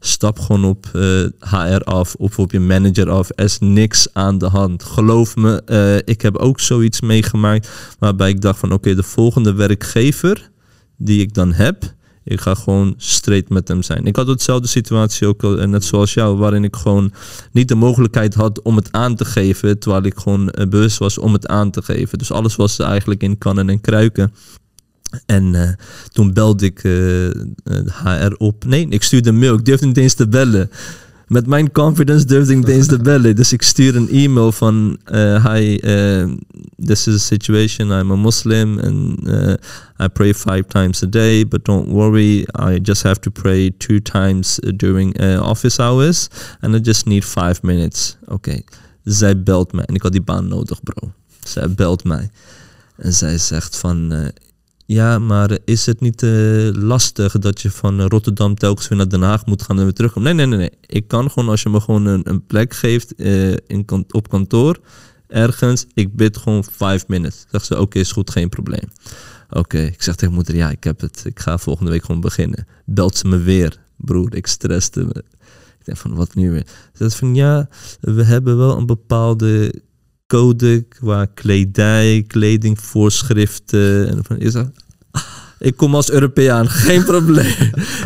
[0.01, 3.31] Stap gewoon op eh, HR af of op je manager af.
[3.35, 4.83] Er is niks aan de hand.
[4.83, 9.55] Geloof me, eh, ik heb ook zoiets meegemaakt waarbij ik dacht van oké, de volgende
[9.55, 10.51] werkgever
[10.97, 14.07] die ik dan heb, ik ga gewoon straight met hem zijn.
[14.07, 17.13] Ik had hetzelfde situatie ook eh, net zoals jou, waarin ik gewoon
[17.53, 21.19] niet de mogelijkheid had om het aan te geven, terwijl ik gewoon eh, bewust was
[21.19, 22.19] om het aan te geven.
[22.19, 24.33] Dus alles was eigenlijk in kannen en kruiken.
[25.27, 25.69] En eh,
[26.13, 27.31] toen belde ik eh,
[28.05, 28.65] HR op.
[28.65, 29.55] Nee, ik stuurde een mail.
[29.55, 30.71] Ik durfde niet eens te bellen.
[31.33, 33.37] Met mijn confidence durfde ik niet eens te bellen.
[33.37, 34.99] Dus ik stuur een e-mail van...
[35.05, 36.25] eh, Hi, eh,
[36.85, 37.91] this is a situation.
[38.01, 39.55] I'm a Muslim and uh,
[40.01, 41.49] I pray five times a day.
[41.49, 46.29] But don't worry, I just have to pray two times uh, during uh, office hours.
[46.61, 48.17] And I just need five minutes.
[48.27, 48.61] Oké.
[49.05, 49.85] Zij belt mij.
[49.85, 51.13] En ik had die baan nodig, bro.
[51.45, 52.31] Zij belt mij.
[52.97, 54.31] En zij zegt van...
[54.93, 59.23] ja, maar is het niet eh, lastig dat je van Rotterdam telkens weer naar Den
[59.23, 60.37] Haag moet gaan en weer terugkomen?
[60.37, 60.79] Nee, nee, nee, nee.
[60.87, 64.79] Ik kan gewoon als je me gewoon een, een plek geeft eh, in, op kantoor,
[65.27, 67.47] ergens, ik bid gewoon vijf minutes.
[67.51, 68.89] Zegt ze, oké, is goed, geen probleem.
[69.51, 71.23] Oké, ik zeg tegen moeder, ja, ik heb het.
[71.25, 72.67] Ik ga volgende week gewoon beginnen.
[72.85, 75.25] Belt ze me weer, broer, ik stresste me.
[75.79, 76.67] Ik denk van, wat nu weer?
[76.67, 77.69] Ze zegt van, ja,
[78.01, 79.83] we hebben wel een bepaalde
[80.33, 84.09] code qua kledij, kledingvoorschriften.
[84.09, 84.71] En van, is dat,
[85.63, 87.55] ik kom als Europeaan, geen probleem.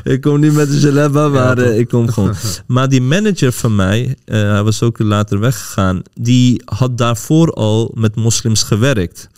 [0.04, 2.34] ik kom niet met een jalebba, maar eh, ik kom gewoon.
[2.66, 7.90] Maar die manager van mij, eh, hij was ook later weggegaan, die had daarvoor al
[7.94, 9.28] met moslims gewerkt.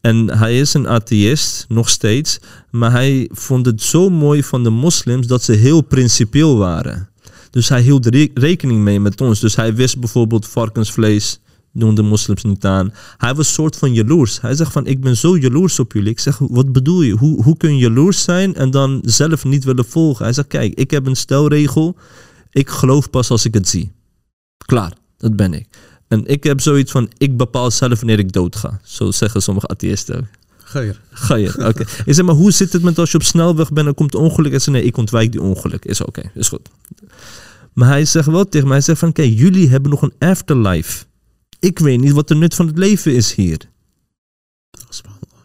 [0.00, 2.38] En hij is een atheïst, nog steeds.
[2.70, 7.08] Maar hij vond het zo mooi van de moslims dat ze heel principieel waren.
[7.50, 9.40] Dus hij hield re- rekening mee met ons.
[9.40, 11.40] Dus hij wist bijvoorbeeld varkensvlees
[11.78, 12.92] doen de moslims niet aan.
[13.16, 14.40] Hij was soort van jaloers.
[14.40, 16.10] Hij zegt van ik ben zo jaloers op jullie.
[16.10, 17.12] Ik zeg wat bedoel je?
[17.12, 20.24] Hoe, hoe kun je jaloers zijn en dan zelf niet willen volgen?
[20.24, 21.96] Hij zegt kijk ik heb een stelregel.
[22.50, 23.92] Ik geloof pas als ik het zie.
[24.66, 25.66] Klaar, dat ben ik.
[26.08, 28.80] En ik heb zoiets van ik bepaal zelf wanneer ik dood ga.
[28.84, 30.24] Zo zeggen sommige atheïsten ook.
[30.58, 30.94] Ga je.
[31.10, 31.66] Ga je?
[31.66, 31.84] Oké.
[32.04, 34.52] Ik zeg maar, hoe zit het met als je op snelweg bent en komt ongeluk?
[34.52, 35.84] En ze nee, ik ontwijk die ongeluk.
[35.84, 36.68] Is oké, is goed.
[37.72, 41.04] Maar hij zegt wel tegen mij, hij zegt van, kijk, jullie hebben nog een afterlife.
[41.60, 43.58] Ik weet niet wat de nut van het leven is hier.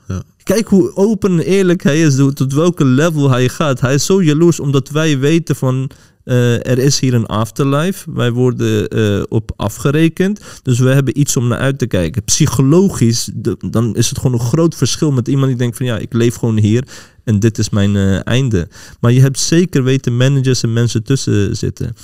[0.07, 0.23] Ja.
[0.43, 3.79] Kijk hoe open en eerlijk hij is, tot welke level hij gaat.
[3.81, 5.89] Hij is zo jaloers omdat wij weten van
[6.23, 8.11] eh, er is hier een afterlife.
[8.13, 10.39] Wij worden eh, op afgerekend.
[10.63, 12.23] Dus we hebben iets om naar uit te kijken.
[12.23, 15.97] Psychologisch, de- dan is het gewoon een groot verschil met iemand die denkt van ja,
[15.97, 16.87] ik leef gewoon hier
[17.23, 18.67] en dit is mijn eh, einde.
[18.99, 21.95] Maar je hebt zeker weten managers en mensen tussen zitten.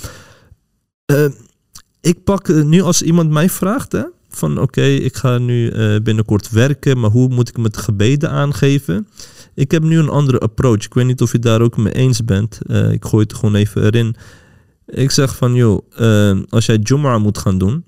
[2.00, 5.96] Ik pak eh, nu als iemand mij vraagt, hè, van oké, ik ga nu eh,
[6.02, 9.08] binnenkort werken, maar hoe moet ik met gebeden aangeven?
[9.54, 10.84] Ik heb nu een andere approach.
[10.84, 12.58] Ik weet niet of je daar ook mee eens bent.
[12.66, 14.16] Eh, ik gooi het gewoon even erin.
[14.86, 15.82] Ik zeg van, joh,
[16.48, 17.84] als jij Jum'ah moet gaan doen,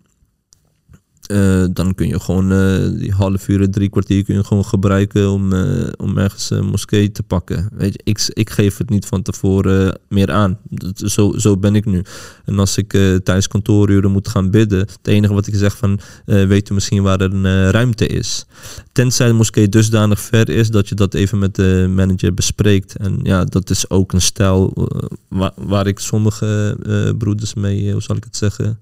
[1.31, 5.31] eh, dan kun je gewoon eh, die half uur, drie kwartier kun je gewoon gebruiken
[5.31, 7.69] om, eh, om ergens een moskee te pakken.
[7.73, 10.59] Weet je, ik, ik geef het niet van tevoren meer aan.
[10.95, 12.03] Zo, zo ben ik nu.
[12.45, 16.71] En als ik tijdens kantooruren moet gaan bidden, het enige wat ik zeg van, weet
[16.71, 18.47] u misschien waar er een ruimte is.
[18.93, 22.97] Tenzij de moskee dusdanig ver is dat je dat even met de manager bespreekt.
[22.97, 24.88] En ja, dat is ook een stijl
[25.29, 26.77] waar, waar ik sommige
[27.19, 28.79] broeders mee, hoe zal ik het zeggen,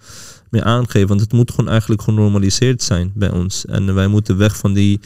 [0.51, 1.09] mee aangeef.
[1.09, 3.67] Want het moet gewoon eigenlijk genormaliseerd zijn bij ons.
[3.67, 5.01] En wij moeten weg van die...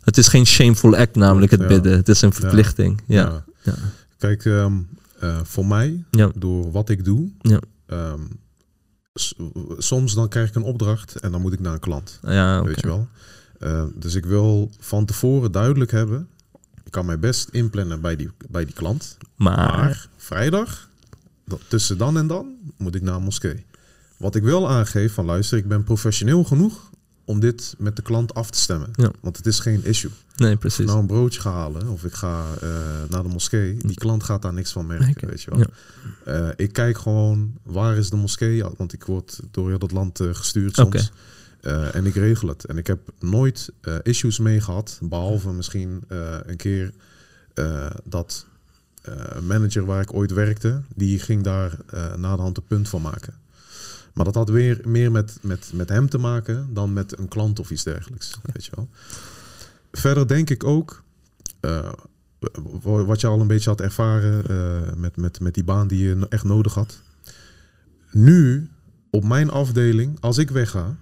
[0.00, 1.66] Het is geen shameful act namelijk het Ja.
[1.66, 1.92] bidden.
[1.96, 3.00] Het is een verplichting.
[3.06, 3.44] Ja.
[3.62, 3.74] Ja.
[4.18, 4.72] Kijk, ehm,
[5.18, 6.30] eh, voor mij, Ja.
[6.34, 7.60] door wat ik doe, Ja.
[9.14, 9.34] s-
[9.78, 12.18] soms dan krijg ik een opdracht en dan moet ik naar een klant.
[12.22, 12.62] Ja.
[12.64, 13.08] Weet je wel?
[13.58, 16.28] Eh, dus ik wil van tevoren duidelijk hebben,
[16.84, 19.16] ik kan mij best inplannen bij die, bij die klant.
[19.36, 19.56] Maar...
[19.56, 20.88] Maar vrijdag,
[21.44, 23.64] dat- tussen dan en dan, moet ik naar een moskee.
[24.18, 26.90] Wat ik wil aangeven van luister, ik ben professioneel genoeg
[27.28, 28.88] om dit met de klant af te stemmen.
[28.92, 29.10] Ja.
[29.20, 30.10] Want het is geen issue.
[30.36, 30.78] Nee, precies.
[30.78, 32.70] ik nou een broodje ga halen of ik ga eh,
[33.08, 35.58] naar de moskee, die klant gaat daar niks van merken, weet je wel.
[35.58, 35.66] ja.
[36.24, 38.64] Eh, ik kijk gewoon, waar is de moskee?
[38.76, 41.12] Want ik word door heel dat land eh, gestuurd soms.
[41.92, 42.64] En ik regel het.
[42.64, 46.02] En ik heb nooit issues mee gehad, behalve misschien
[46.46, 46.92] een keer
[48.04, 48.46] dat
[49.02, 51.78] een manager waar ik ooit werkte, die ging daar
[52.16, 53.34] na de hand een punt van maken.
[54.18, 57.58] Maar dat had weer meer met, met, met hem te maken dan met een klant
[57.58, 58.38] of iets dergelijks.
[58.52, 58.88] Weet je wel.
[59.92, 61.02] verder denk ik ook,
[61.60, 61.92] eh,
[62.82, 65.98] wa- wat je al een beetje had ervaren eh, met, met, met die baan die
[66.08, 67.02] je echt nodig had.
[68.12, 68.68] Nu,
[69.10, 70.96] op mijn afdeling, als ik wegga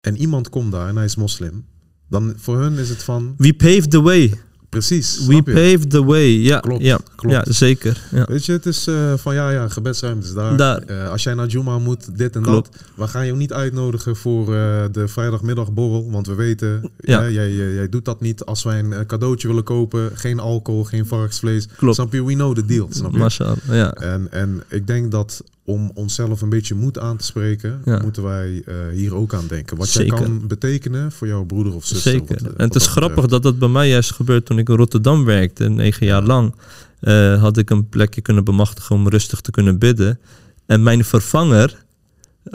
[0.00, 1.64] en iemand komt daar en hij is moslim,
[2.08, 4.40] dan voor hun is het van, We paved the way.
[4.78, 6.28] Precies, We paved the way.
[6.28, 7.34] Ja, Klopt, ja, klopt.
[7.34, 8.02] ja zeker.
[8.10, 8.24] Ja.
[8.28, 10.56] Weet je, het is eh, van ja, ja, gebedsruimte is daar.
[10.56, 10.78] Daar.
[10.82, 12.72] Eh, als jij naar Juma moet, dit en Klopt.
[12.72, 12.82] dat.
[12.94, 16.10] We gaan je niet uitnodigen voor eh, de vrijdagmiddagborrel.
[16.10, 17.22] Want we weten, Ja.
[17.22, 17.30] ja.
[17.30, 20.10] jij, jij, jij doet dat niet als wij een cadeautje willen kopen.
[20.14, 21.68] Geen alcohol, geen varkensvlees.
[21.76, 21.94] Klopt.
[21.94, 22.24] Snap je?
[22.24, 22.86] We know the deal.
[22.90, 23.18] Snap je?
[23.18, 23.92] Mashallah, ja.
[23.92, 27.98] En, en ik denk dat om onszelf een beetje moed aan te spreken, Ja.
[28.02, 29.76] moeten wij eh, hier ook aan denken.
[29.76, 30.14] Wat Zeker.
[30.18, 32.02] jij kan betekenen voor jouw broeder of zus.
[32.02, 32.36] Zeker.
[32.56, 35.68] en het is grappig dat dat bij mij juist gebeurt toen ik in Rotterdam werkte,
[35.68, 36.54] negen jaar lang.
[37.00, 40.18] eh, had ik een plekje kunnen bemachtigen om rustig te kunnen bidden.
[40.66, 41.84] En mijn vervanger,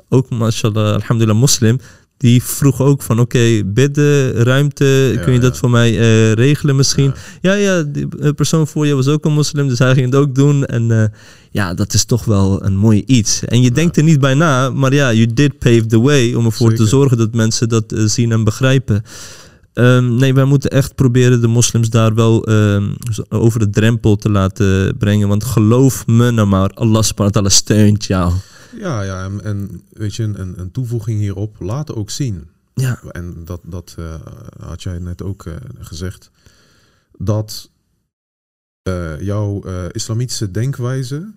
[0.10, 1.80] ook mashallah, alhamdulillah moslim,
[2.20, 5.60] die vroeg ook van oké, bidden, ruimte, Ja, kun je dat ja.
[5.60, 7.14] voor mij eh, regelen misschien?
[7.42, 10.16] Ja, ja, die eh, persoon voor je was ook een moslim, dus hij ging het
[10.16, 10.66] ook doen.
[10.66, 11.04] En eh,
[11.52, 13.46] ja, dat is toch wel een mooi iets.
[13.46, 16.46] En je denkt er niet bij na, maar ja, you did pave the way om
[16.46, 19.04] ervoor te zorgen dat mensen dat zien en begrijpen.
[19.74, 22.84] Ehm, nee, wij moeten echt proberen de moslims daar wel ehm,
[23.30, 25.28] over de drempel te laten brengen.
[25.28, 28.34] Want geloof me nou maar, Allah subhanahu wa ta'ala steunt jou.
[28.76, 32.48] Ja, ja en, en weet je, een, een toevoeging hierop, laten ook zien.
[32.74, 34.22] Ja, En dat, dat eh,
[34.60, 36.32] had jij net ook eh, gezegd.
[37.18, 37.70] Dat
[38.82, 41.32] eh, jouw islamitische denkwijze,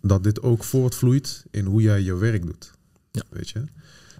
[0.00, 2.72] dat dit ook voortvloeit in hoe jij je werk doet.
[3.10, 3.22] Ja.
[3.30, 3.64] Weet je?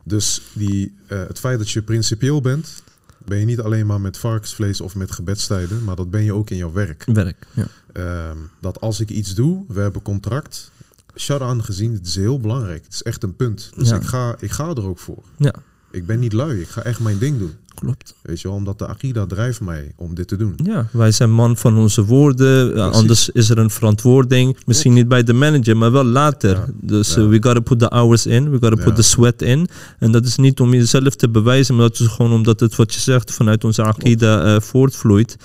[0.05, 2.83] Dus die, het feit dat je principieel bent,
[3.25, 6.51] ben je niet alleen maar met varkensvlees of met gebedstijden, maar dat ben je ook
[6.51, 7.05] in jouw werk.
[7.05, 7.47] werk.
[7.53, 7.67] Ja.
[7.93, 10.71] Ehm, dat als ik iets doe, we hebben contract.
[11.17, 12.85] Sharan gezien, het is heel belangrijk.
[12.85, 13.71] Het is echt een punt.
[13.77, 13.97] Dus Ja.
[13.97, 15.23] ik, ga, ik ga er ook voor.
[15.39, 15.55] ja,
[15.91, 16.61] Ik ben niet lui.
[16.61, 17.53] Ik ga echt mijn ding doen.
[17.75, 18.15] klopt.
[18.23, 20.55] Weet je wel, omdat de Akida drijft mij om dit te doen.
[20.65, 22.73] Ja, wij zijn man van onze woorden.
[22.73, 22.93] Precies.
[22.93, 24.57] anders is er een verantwoording.
[24.67, 26.51] Misschien niet bij de manager, maar wel later.
[26.57, 26.67] Ja.
[26.81, 27.21] Dus Ja.
[27.23, 28.45] eh, we gotta put the hours in.
[28.51, 28.93] We gotta put Ja.
[28.95, 29.69] the sweat in.
[29.99, 32.95] En dat is niet om jezelf te bewijzen, maar dat is gewoon omdat het wat
[32.95, 35.37] je zegt vanuit onze akida eh, voortvloeit.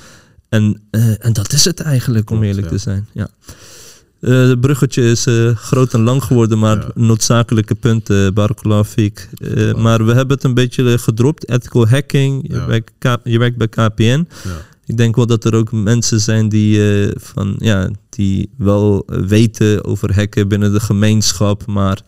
[0.50, 3.08] En, eh, en dat is het eigenlijk, om eerlijk te zijn.
[3.12, 3.28] Ja.
[4.22, 6.88] Eh, het bruggetje is eh, groot en lang geworden, maar Ja.
[6.96, 9.30] noodzakelijke punten, Barakallahu fiek.
[9.38, 11.50] Eh, maar we hebben het een beetje eh, gedropt.
[11.50, 12.66] Ethical hacking, je, Ja.
[12.66, 14.28] werkt, K- je werkt bij KPN.
[14.44, 14.68] Ja.
[14.86, 19.20] Ik denk wel dat er ook mensen zijn die, eh, van, ja, die wel eh,
[19.22, 21.66] weten over hacken binnen de gemeenschap.
[21.66, 22.02] Maar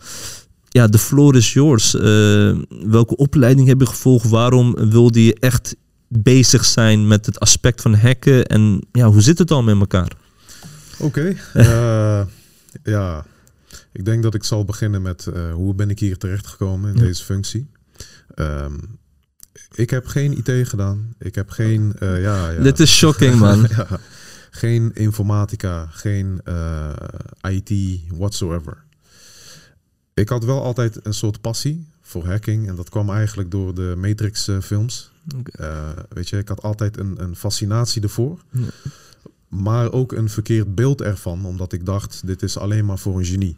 [0.70, 1.96] ja, de floor is yours.
[1.96, 2.52] Eh,
[2.86, 4.30] welke opleiding heb je gevolgd?
[4.30, 5.76] Waarom wilde je echt
[6.08, 8.46] bezig zijn met het aspect van hacken?
[8.46, 10.12] En ja, hoe zit het al met elkaar?
[11.02, 11.36] Oké.
[11.54, 12.26] eh,
[12.84, 13.26] ja,
[13.92, 17.04] ik denk dat ik zal beginnen met eh, hoe ben ik hier terechtgekomen in Ja.
[17.04, 17.70] deze functie.
[18.36, 18.74] Ehm,
[19.74, 21.14] ik heb geen IT gedaan.
[21.20, 21.94] Ik heb geen...
[22.00, 22.62] eh, ja, ja.
[22.62, 23.68] Dit is shocking, man.
[23.78, 23.88] ja,
[24.52, 26.42] geen informatica, geen
[27.50, 28.84] IT, whatsoever.
[30.14, 32.68] Ik had wel altijd een soort passie voor hacking.
[32.68, 35.12] En dat kwam eigenlijk door de Matrix-films.
[36.10, 38.40] Weet je, ik had altijd een, een fascinatie ervoor.
[38.52, 38.62] Ja.
[39.52, 41.46] Maar ook een verkeerd beeld ervan.
[41.46, 43.58] Omdat ik dacht, dit is alleen maar voor een genie.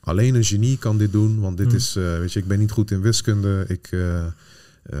[0.00, 1.40] Alleen een genie kan dit doen.
[1.40, 1.76] Want dit Hmm.
[1.76, 3.64] is, eh, weet je, ik ben niet goed in wiskunde.
[3.68, 4.26] Ik, eh,
[4.90, 4.98] eh,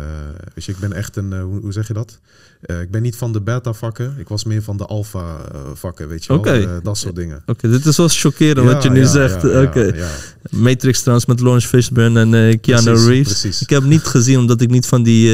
[0.54, 2.18] je, ik ben echt een, eh, hoe, zeg je dat?
[2.60, 4.14] Eh, ik ben niet van de beta-vakken.
[4.18, 6.80] Ik was meer van de alpha-vakken, weet je wel.
[6.82, 7.42] Dat soort dingen.
[7.46, 9.42] Oké, dit is wel chockerend wat je nu ja, zegt.
[9.42, 9.80] ja, ja, Oké.
[9.94, 10.08] ja.
[10.50, 13.40] Matrix trouwens met Lawrence Fishburne en Keanu Precies, Reeves.
[13.40, 13.62] precies.
[13.62, 15.28] Ik heb niet gezien omdat ik niet van die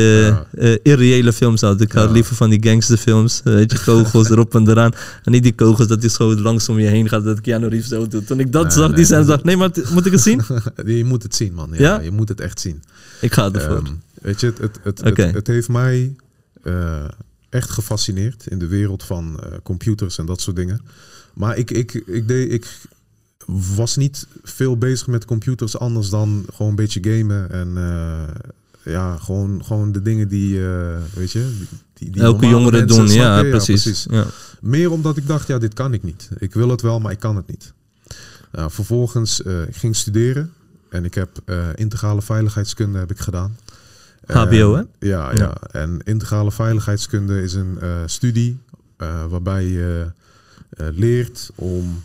[0.82, 1.80] irreële films had.
[1.80, 2.04] Ik Ja.
[2.10, 3.40] liever van die gangsterfilms.
[3.44, 4.92] weet je, kogels erop en eraan.
[5.24, 7.88] En niet die kogels dat die zo langs om je heen gaat dat Keanu Reeves
[7.88, 8.26] zo doet.
[8.26, 9.28] Toen ik dat Nee, zag, nee, die zijn, nee.
[9.28, 10.42] dacht nee, maar moet ik het zien?
[10.96, 11.68] je moet het zien, man.
[11.72, 12.00] Ja, Ja?
[12.00, 12.82] Je moet het echt zien.
[13.20, 13.76] ik ga ervoor.
[13.76, 13.86] Ehm,
[14.20, 16.14] weet je, het, het, het, het, het heeft mij
[16.62, 17.04] eh,
[17.48, 20.80] echt gefascineerd in de wereld van eh, computers en dat soort dingen.
[21.34, 22.78] Maar ik, ik, ik, deed, ik
[23.76, 29.16] was niet veel bezig met computers anders dan gewoon een beetje gamen en eh, ja,
[29.16, 30.60] gewoon, gewoon de dingen die,
[31.14, 31.56] weet je,
[31.94, 34.06] die, die Elke mensen, doen, ja, precies.
[34.10, 34.26] Ja.
[34.60, 36.28] Meer omdat ik dacht, ja, dit kan ik niet.
[36.38, 37.72] Ik wil het wel, maar ik kan het niet.
[38.52, 40.52] Nou, vervolgens uh, ik ging studeren
[40.88, 41.42] en ik heb
[41.74, 43.56] integrale veiligheidskunde heb ik gedaan.
[44.26, 44.82] HBO, hè?
[44.98, 48.58] Ja, ja, En integrale veiligheidskunde is een uh, studie
[48.98, 50.12] uh, waarbij je
[50.80, 52.02] uh, leert om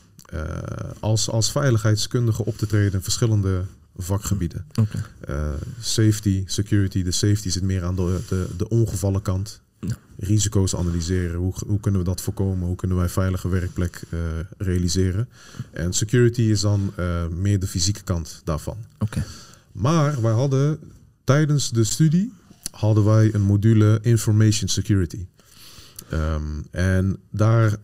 [0.99, 3.63] als, als veiligheidskundige op te treden in verschillende
[3.97, 4.65] vakgebieden.
[4.69, 5.01] Okay.
[5.30, 7.04] Uh, safety, security.
[7.04, 9.62] De safety zit meer aan de, de, de ongevallenkant.
[9.80, 9.97] Ja.
[10.19, 11.36] Risico's analyseren.
[11.36, 12.67] Hoe, hoe kunnen we dat voorkomen?
[12.67, 14.19] Hoe kunnen wij veilige werkplek uh,
[14.58, 15.30] realiseren?
[15.71, 18.78] En security is dan uh, meer de fysieke kant daarvan.
[18.99, 19.23] Okay.
[19.71, 20.80] Maar wij hadden
[21.26, 22.34] tijdens de studie
[22.72, 25.26] hadden wij een module Information Security.
[26.10, 27.76] Ehm, en daar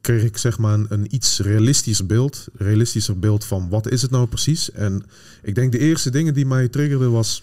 [0.00, 4.10] kreeg ik zeg maar een, een iets realistischer beeld, realistischer beeld van wat is het
[4.10, 4.70] nou precies.
[4.70, 5.02] En
[5.42, 7.42] ik denk de eerste dingen die mij triggerden was,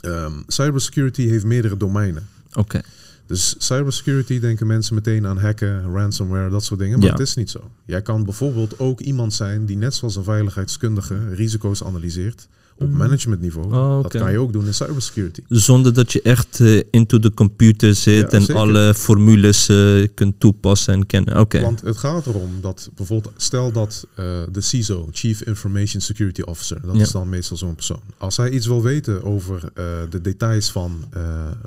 [0.00, 2.28] ehm, cybersecurity heeft meerdere domeinen.
[2.52, 2.80] Oké.
[3.26, 6.98] Dus cybersecurity denken mensen meteen aan hacken, ransomware, dat soort dingen.
[6.98, 7.12] Maar Ja.
[7.12, 7.70] het is niet zo.
[7.84, 13.66] Jij kan bijvoorbeeld ook iemand zijn die net zoals een veiligheidskundige risico's analyseert op managementniveau.
[13.74, 15.40] Oh, Dat kan je ook doen in cybersecurity.
[15.48, 18.56] Zonder dat je echt eh, into de computer zit Ja, en zeker.
[18.62, 21.40] alle formules eh, kunt toepassen en kennen.
[21.40, 21.60] Oké.
[21.60, 26.80] Want het gaat erom dat bijvoorbeeld, stel dat eh, de CISO, Chief Information Security Officer,
[26.84, 27.00] dat Ja.
[27.02, 28.00] is dan meestal zo'n persoon.
[28.18, 29.72] Als hij iets wil weten over
[30.10, 31.04] de details van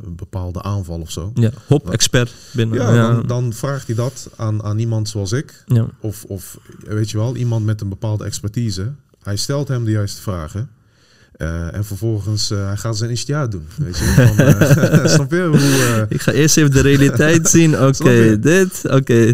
[0.04, 2.78] een bepaalde aanval of zo, Ja, hop, expert binnen.
[2.78, 5.64] ja, Ja, Dan, dan vraagt hij dat aan, aan iemand zoals ik,
[6.00, 8.92] of, of weet je wel, iemand met een bepaalde expertise.
[9.24, 10.70] Hij stelt hem de juiste vragen.
[11.38, 13.68] Eh, en vervolgens hij gaat zijn initiaat doen.
[13.76, 14.04] Weet je?
[14.04, 15.44] Van, eh, snap je?
[15.44, 17.82] Hoe, Ik ga eerst even de realiteit zien.
[17.82, 18.82] Oké, dit.
[18.90, 19.34] Oké,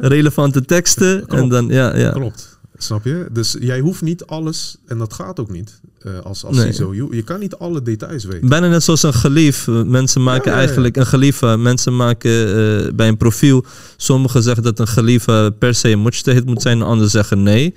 [0.00, 1.20] relevante teksten.
[1.20, 1.50] En Klopt.
[1.50, 2.10] dan, ja, ja.
[2.10, 2.58] Klopt.
[2.78, 3.26] Snap je?
[3.32, 5.80] Dus jij hoeft niet alles, en dat gaat ook niet
[6.22, 6.96] als, als Nee.
[6.96, 8.48] Je, je kan niet alle details weten.
[8.48, 9.66] Bijna net zoals een gelief.
[9.66, 10.64] Mensen maken Ja, ja, ja.
[10.64, 11.56] eigenlijk een geliefde.
[11.56, 13.64] Mensen maken bij een profiel.
[13.96, 16.80] Sommigen zeggen dat een geliefde per se een mujtahid moet zijn.
[16.80, 17.74] En anderen zeggen nee.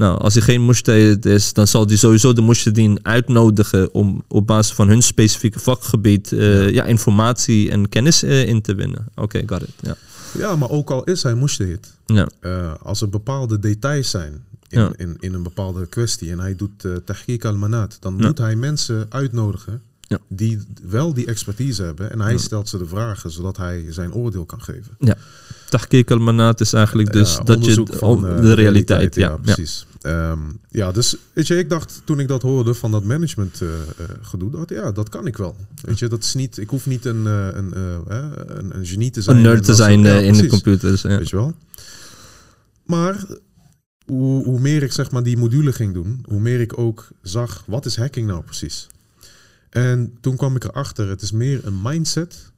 [0.00, 4.46] Nou, als hij geen mujtahid is, dan zal hij sowieso de mujtahideen uitnodigen om op
[4.46, 6.84] basis van hun specifieke vakgebied eh, ja.
[6.84, 9.06] informatie en kennis eh, in te winnen.
[9.14, 9.68] Oké, got it.
[9.80, 9.96] Ja.
[10.38, 12.28] Ja, maar ook al is hij mujtahid, Ja.
[12.40, 14.32] eh als er bepaalde details zijn
[14.68, 14.90] in, Ja.
[14.96, 19.06] in, in een bepaalde kwestie en hij doet uh, tahqiq al-manat, dan moet hij mensen
[19.08, 20.18] uitnodigen Ja.
[20.28, 24.44] die wel die expertise hebben en hij stelt ze de vragen zodat hij zijn oordeel
[24.44, 24.96] kan geven.
[25.68, 29.14] Tahqiq al-manat is eigenlijk dus Ja, dat je van, oh, eh, de realiteit.
[29.14, 29.36] Ja, ja.
[29.36, 29.86] precies.
[30.00, 30.36] Ja.
[30.70, 33.80] ja, dus weet je, ik dacht toen ik dat hoorde van dat management eh, eh,
[34.20, 35.56] gedoe, ik, ja, dat kan ik wel.
[35.82, 39.22] Weet je, dat is niet, ik hoef niet een, eh, een, een, een genie te
[39.22, 39.36] zijn.
[39.36, 41.02] Een en nerd te dat soort- zijn ja, in de computers.
[41.02, 41.08] Ja.
[41.18, 41.54] Weet je wel.
[42.86, 43.24] Maar
[44.06, 47.62] hoe, hoe meer ik zeg maar die module ging doen, hoe meer ik ook zag,
[47.66, 48.86] wat is hacking nou precies?
[49.70, 52.50] En toen kwam ik erachter, het is meer een mindset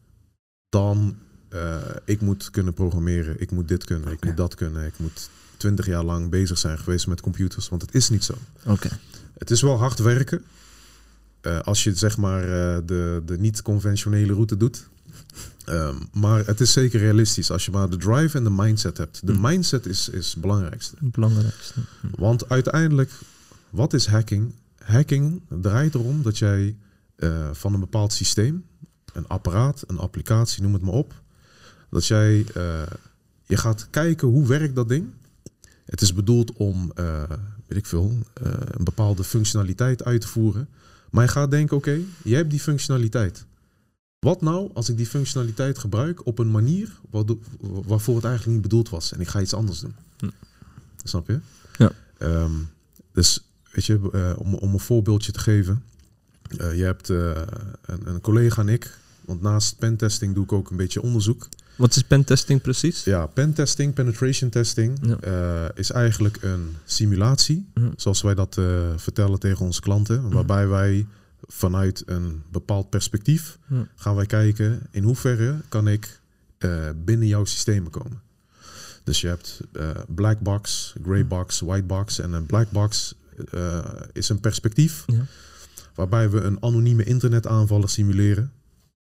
[0.68, 1.16] dan
[1.48, 5.30] eh, ik moet kunnen programmeren, ik moet dit kunnen, ik moet dat kunnen, ik moet
[5.56, 8.34] twintig jaar lang bezig zijn geweest met computers, want het is niet zo.
[8.66, 8.88] Oké.
[9.38, 10.42] Het is wel hard werken.
[11.40, 14.88] eh, als je zeg maar eh, de, de niet-conventionele route doet.
[15.64, 19.26] Ehm, maar het is zeker realistisch als je maar de drive en de mindset hebt.
[19.26, 19.40] De Hm.
[19.40, 20.96] mindset is, is het belangrijkste.
[21.00, 21.74] Het belangrijkste.
[22.16, 23.10] Want uiteindelijk,
[23.70, 24.52] wat is hacking?
[24.84, 26.76] Hacking draait erom dat jij
[27.22, 28.64] eh, van een bepaald systeem,
[29.12, 31.22] een apparaat, een applicatie, noem het maar op,
[31.90, 32.82] dat jij eh,
[33.46, 35.10] je gaat kijken hoe werkt dat ding.
[35.84, 37.22] Het is bedoeld om, eh,
[37.66, 40.68] weet ik veel, een bepaalde functionaliteit uit te voeren.
[41.10, 43.44] Maar je gaat denken, oké, jij hebt die functionaliteit.
[44.18, 47.00] Wat nou als ik die functionaliteit gebruik op een manier
[47.60, 49.94] waarvoor het eigenlijk niet bedoeld was en ik ga iets anders doen?
[50.18, 50.28] Hm.
[51.04, 51.40] Snap je?
[51.78, 51.92] Ja.
[52.18, 52.52] Ehm,
[53.12, 55.82] dus weet je, om, om een voorbeeldje te geven.
[56.56, 57.30] Eh, je hebt eh,
[57.82, 61.48] een, een collega en ik, want naast pentesting doe ik ook een beetje onderzoek.
[61.76, 63.04] Wat is pentesting precies?
[63.04, 65.16] Ja, pentesting, penetration testing Ja.
[65.20, 67.90] eh, is eigenlijk een simulatie, Ja.
[67.96, 68.54] zoals wij dat
[68.96, 71.06] vertellen tegen onze klanten, waarbij wij
[71.46, 73.58] vanuit een bepaald perspectief
[73.96, 76.20] gaan wij kijken in hoeverre kan ik
[77.04, 78.20] binnen jouw systemen komen.
[79.04, 79.60] Dus je hebt
[80.08, 83.14] black box, grey box, white box en een black box
[84.12, 85.26] is een perspectief Ja.
[85.94, 88.52] Waarbij we een anonieme internetaanvaller simuleren.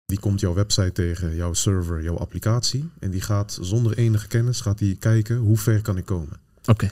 [0.05, 2.89] Die komt jouw website tegen, jouw server, jouw applicatie.
[2.99, 6.39] En die gaat zonder enige kennis gaat die kijken hoe ver kan ik komen.
[6.65, 6.91] Oké.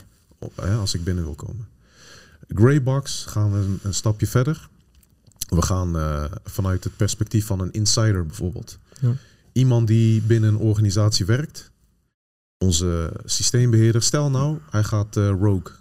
[0.78, 1.66] Als ik binnen wil komen.
[2.48, 4.68] Greybox gaan we een, een stapje verder.
[5.48, 8.78] We gaan eh, vanuit het perspectief van een insider bijvoorbeeld.
[9.00, 9.14] Ja.
[9.52, 11.70] Iemand die binnen een organisatie werkt.
[12.58, 15.72] Onze systeembeheerder, stel nou, hij gaat eh, rogue.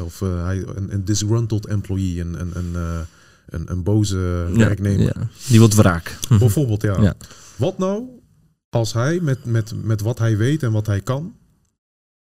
[0.00, 3.06] Of eh, hij, een, een disgruntled employee, een, een, een,
[3.48, 5.28] een, een boze werknemer.
[5.48, 6.18] Die wordt wraak.
[6.38, 7.14] Bijvoorbeeld, ja.
[7.56, 8.04] Wat nou
[8.70, 11.34] als hij met, met, met wat hij weet en wat hij kan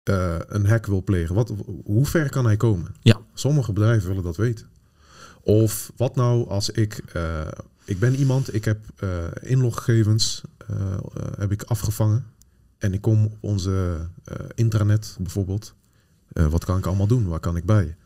[0.03, 1.35] eh, een hack wil plegen?
[1.35, 1.53] Wat,
[1.85, 2.95] hoe ver kan hij komen?
[3.01, 3.21] Ja.
[3.35, 4.67] Sommige bedrijven willen dat weten.
[5.43, 7.03] Of wat nou als ik...
[7.13, 7.47] eh,
[7.85, 9.09] ik ben iemand, ik heb eh,
[9.41, 10.43] inloggegevens
[11.39, 12.25] heb ik afgevangen.
[12.79, 14.09] En ik kom op onze
[14.55, 15.75] intranet bijvoorbeeld.
[16.33, 17.29] Wat kan ik allemaal doen?
[17.29, 17.97] Waar kan ik bij?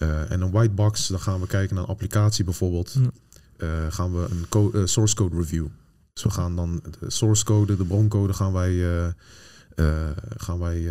[0.00, 2.92] Eh, en een whitebox, dan gaan we kijken naar een applicatie bijvoorbeeld.
[3.00, 3.10] Ja.
[3.56, 5.66] Eh, gaan we een co- eh, source code review.
[6.12, 8.84] Dus we gaan dan de source code, de broncode gaan wij,
[10.36, 10.88] gaan wij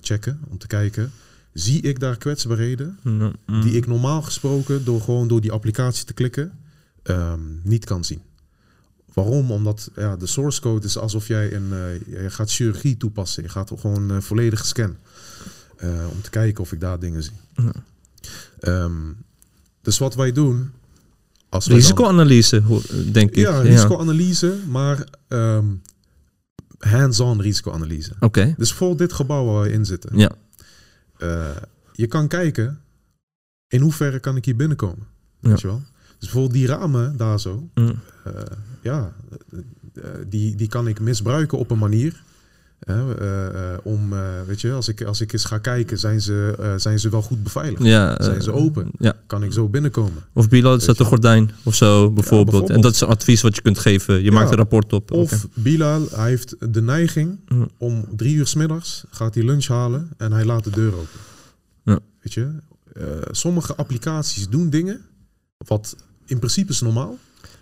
[0.00, 1.12] checken om te kijken.
[1.52, 3.60] Zie ik daar kwetsbaarheden Ja, hm.
[3.60, 6.52] die ik normaal gesproken door gewoon door die applicatie te klikken
[7.02, 8.20] ehm, niet kan zien?
[9.14, 9.50] Waarom?
[9.50, 11.68] Omdat ja, de source code is alsof jij een,
[12.06, 13.42] je gaat chirurgie toepassen.
[13.42, 14.96] Je gaat gewoon een volledige scan.
[15.76, 17.32] eh, om te kijken of ik daar dingen zie.
[17.54, 17.72] Ja.
[18.60, 19.12] Ehm,
[19.82, 20.70] dus wat wij doen...
[21.48, 22.62] Als Risicoanalyse,
[23.12, 23.36] denk ik.
[23.36, 25.66] Ja, risicoanalyse, maar ehm,
[26.78, 28.12] hands-on risicoanalyse.
[28.20, 30.18] Oké, Dus bijvoorbeeld dit gebouw waar we in zitten.
[30.18, 30.30] ja.
[31.18, 31.56] Eh,
[31.92, 32.80] je kan kijken,
[33.68, 35.06] in hoeverre kan ik hier binnenkomen?
[35.40, 35.48] Ja.
[35.48, 35.82] Weet je wel?
[36.18, 37.98] Dus bijvoorbeeld die ramen daar zo, Mm.
[38.24, 38.32] eh,
[38.82, 39.12] ja,
[39.94, 42.22] eh, die, die kan ik misbruiken op een manier.
[42.78, 46.74] Eh, eh, om, eh, weet je, als ik, als ik eens ga kijken, zijn ze,
[46.76, 47.84] zijn ze wel goed beveiligd?
[47.84, 48.90] ja Zijn ze open?
[48.98, 49.14] Ja.
[49.26, 50.24] Kan ik zo binnenkomen?
[50.32, 52.44] Of Bilal, zet een gordijn of zo, bijvoorbeeld.
[52.44, 52.70] bijvoorbeeld.
[52.70, 54.22] En dat is advies wat je kunt geven.
[54.22, 55.10] Je maakt een rapport op.
[55.10, 55.46] Of Oké.
[55.54, 57.66] Bilal, hij heeft de neiging Ja.
[57.78, 61.20] om drie uur 's middags gaat hij lunch halen en hij laat de deur open.
[61.84, 61.98] Ja.
[62.20, 62.48] Weet je,
[63.30, 65.00] sommige applicaties doen dingen
[65.56, 67.18] wat in principe is normaal,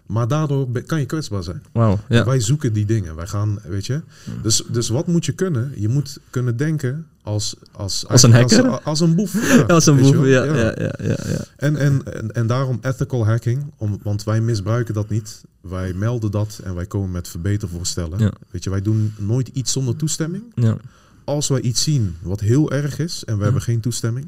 [0.06, 1.62] maar daardoor kan je kwetsbaar zijn.
[1.72, 2.24] Wauw, ja.
[2.24, 3.16] Wij zoeken die dingen.
[3.16, 4.00] Wij gaan, weet je.
[4.42, 5.72] Dus, dus wat moet je kunnen?
[5.76, 8.68] Je moet kunnen denken als als Als een hacker?
[8.68, 9.56] Als, als een boef.
[9.56, 11.44] Ja, Als een boef, ja, ja, ja, ja, ja.
[11.56, 15.44] En, en, en, en daarom ethical hacking, om, want wij misbruiken dat niet.
[15.60, 18.32] Wij melden dat en wij komen met verbetervoorstellen.
[18.50, 20.44] Weet je, wij doen nooit iets zonder toestemming.
[20.54, 20.76] ja.
[21.24, 24.26] Als wij iets zien wat heel erg is en we hebben geen toestemming,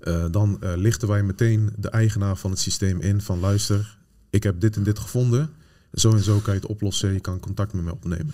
[0.00, 3.96] eh, dan eh, lichten wij meteen de eigenaar van het systeem in van luister,
[4.34, 5.50] ik heb dit en dit gevonden.
[5.92, 7.12] Zo en zo kan je het oplossen.
[7.12, 8.32] Je kan contact met me opnemen.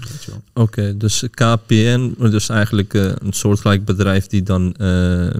[0.54, 5.30] Oké, dus KPN, dus eigenlijk eh, een soortgelijk bedrijf die dan eh,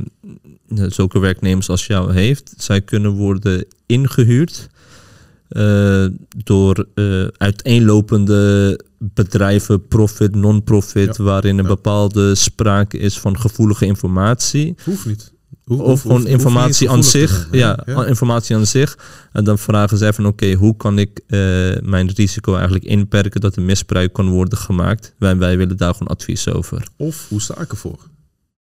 [0.69, 2.55] zulke werknemers als jou heeft.
[2.57, 4.69] Zij kunnen worden ingehuurd
[5.49, 6.07] eh,
[6.37, 6.87] door
[7.37, 11.71] uiteenlopende bedrijven, profit, non-profit, Ja, waarin een ja.
[11.71, 14.75] bepaalde sprake is van gevoelige informatie.
[14.85, 15.33] Hoeft niet.
[15.67, 17.49] Of gewoon informatie aan zich.
[17.51, 18.99] Ja, informatie aan zich.
[19.33, 21.39] En dan vragen zij van oké, hoe kan ik eh,
[21.83, 25.15] mijn risico eigenlijk inperken dat er misbruik kan worden gemaakt?
[25.19, 26.87] Wij, wij willen daar gewoon advies over.
[26.97, 27.99] Of hoe sta ik ervoor?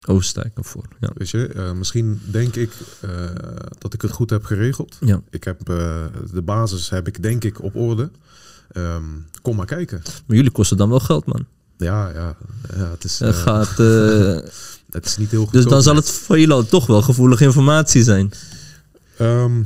[0.07, 0.85] Overstijken voor.
[0.99, 1.09] Ja.
[1.13, 2.71] Weet je, eh, misschien denk ik
[3.01, 3.09] eh,
[3.77, 4.97] dat ik het goed heb geregeld.
[4.99, 5.21] Ja.
[5.29, 5.65] Ik heb
[6.33, 8.11] de basis heb ik denk ik op orde.
[8.71, 9.03] Ehm,
[9.41, 10.01] kom maar kijken.
[10.25, 11.45] Maar jullie kosten dan wel geld, man.
[11.77, 12.35] Ja, ja,
[12.75, 13.77] ja het, is, Het gaat,
[14.89, 15.53] het is niet heel goed.
[15.53, 18.31] dus dan zal het voor jullie toch wel gevoelige informatie zijn.
[19.17, 19.63] Ehm,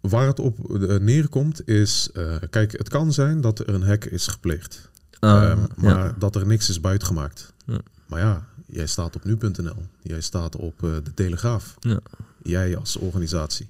[0.00, 4.04] waar het op eh, neerkomt is, eh, kijk, het kan zijn dat er een hack
[4.04, 4.88] is gepleegd.
[5.18, 6.14] Ah, Ehm, maar ja.
[6.18, 7.52] dat er niks is buitgemaakt.
[7.66, 7.78] Ja.
[8.06, 9.82] Maar ja, jij staat op nu.nl.
[10.02, 11.74] Jij staat op eh, de Telegraaf.
[11.80, 12.00] Ja.
[12.42, 13.68] Jij als organisatie.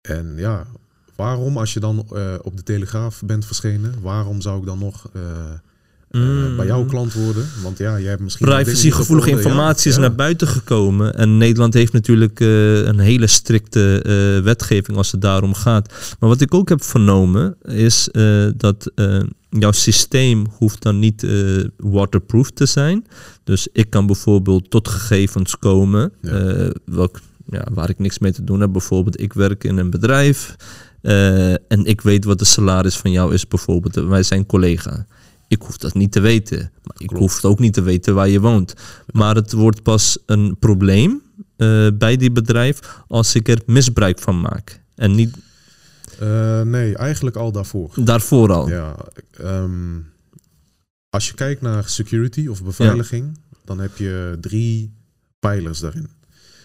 [0.00, 0.66] En ja,
[1.16, 1.98] waarom als je dan
[2.42, 5.10] op de Telegraaf bent verschenen, waarom zou ik dan nog
[6.12, 6.56] Mm.
[6.56, 7.46] bij jou klant worden?
[7.62, 8.46] Want ja, jij hebt misschien...
[8.46, 10.00] Privacygevoelige informatie is ja.
[10.00, 11.14] naar buiten gekomen.
[11.14, 15.92] En Nederland heeft natuurlijk eh, een hele strikte eh, wetgeving als het daarom gaat.
[16.20, 21.22] Maar wat ik ook heb vernomen is eh, dat eh, jouw systeem hoeft dan niet
[21.22, 21.32] eh,
[21.76, 23.06] waterproof te zijn.
[23.44, 26.30] Dus ik kan bijvoorbeeld tot gegevens komen Ja.
[26.30, 28.72] eh, welk, ja, waar ik niks mee te doen heb.
[28.72, 30.54] Bijvoorbeeld ik werk in een bedrijf
[31.02, 33.94] eh, en ik weet wat de salaris van jou is bijvoorbeeld.
[33.94, 35.06] Wij zijn collega.
[35.52, 36.58] Ik hoef dat niet te weten.
[36.82, 37.22] Maar ik Klopt.
[37.22, 38.74] hoef ook niet te weten waar je woont.
[39.10, 41.22] Maar het wordt pas een probleem
[41.56, 42.78] eh, bij die bedrijf
[43.08, 44.80] als ik er misbruik van maak.
[44.94, 45.36] En niet
[46.18, 47.90] Eh, nee, eigenlijk al daarvoor.
[48.04, 48.68] daarvoor al.
[48.68, 48.96] Ja,
[49.30, 49.98] ehm,
[51.10, 54.92] als je kijkt naar security of beveiliging, dan heb je drie
[55.38, 56.08] pijlers daarin.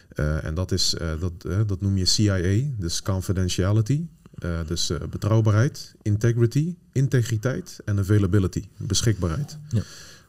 [0.10, 4.02] Eh, en dat, is, dat, dat noem je CIA, dus confidentiality,
[4.38, 9.58] eh, dus eh, betrouwbaarheid, integrity, integriteit en availability, beschikbaarheid.
[9.70, 9.82] Ja.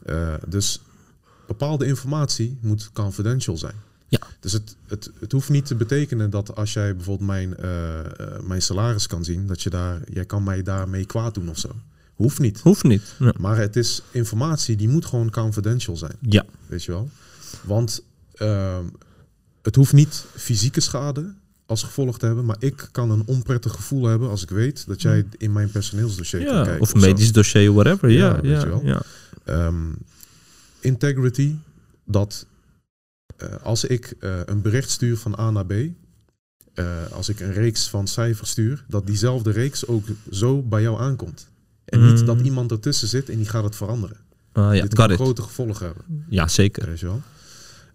[0.05, 0.81] Eh, dus
[1.47, 3.75] bepaalde informatie moet confidential zijn.
[4.07, 4.19] Ja.
[4.39, 7.55] Dus het, het, het hoeft niet te betekenen dat als jij bijvoorbeeld mijn,
[8.47, 11.75] mijn salaris kan zien, dat je daar, jij kan mij daarmee kwaad doen of zo.
[12.15, 12.59] Hoeft niet.
[12.59, 13.15] Hoeft niet.
[13.19, 13.33] Ja.
[13.39, 16.45] Maar het is informatie die moet gewoon confidential zijn, ja.
[16.67, 17.09] weet je wel.
[17.63, 18.03] Want
[18.33, 18.85] ehm,
[19.61, 21.33] het hoeft niet fysieke schade
[21.69, 25.01] als gevolg te hebben, maar ik kan een onprettig gevoel hebben als ik weet dat
[25.01, 26.81] jij in mijn personeelsdossier kan Ja, kijken.
[26.81, 28.09] of medisch dossier, whatever.
[28.09, 28.81] Ja, Ja, weet ja, je wel.
[28.85, 29.01] ja.
[29.45, 29.91] Ehm,
[30.79, 31.55] integrity,
[32.05, 32.45] dat
[33.37, 35.71] eh, als ik eh, een bericht stuur van A naar B,
[36.73, 40.99] eh, als ik een reeks van cijfers stuur, dat diezelfde reeks ook zo bij jou
[41.01, 41.47] aankomt.
[41.85, 42.25] En niet Mm.
[42.25, 44.17] dat iemand ertussen zit en die gaat het veranderen.
[44.51, 46.25] Ah, ja, Dit kan grote gevolgen hebben.
[46.29, 46.85] Ja, zeker.
[46.87, 47.21] Weet je wel?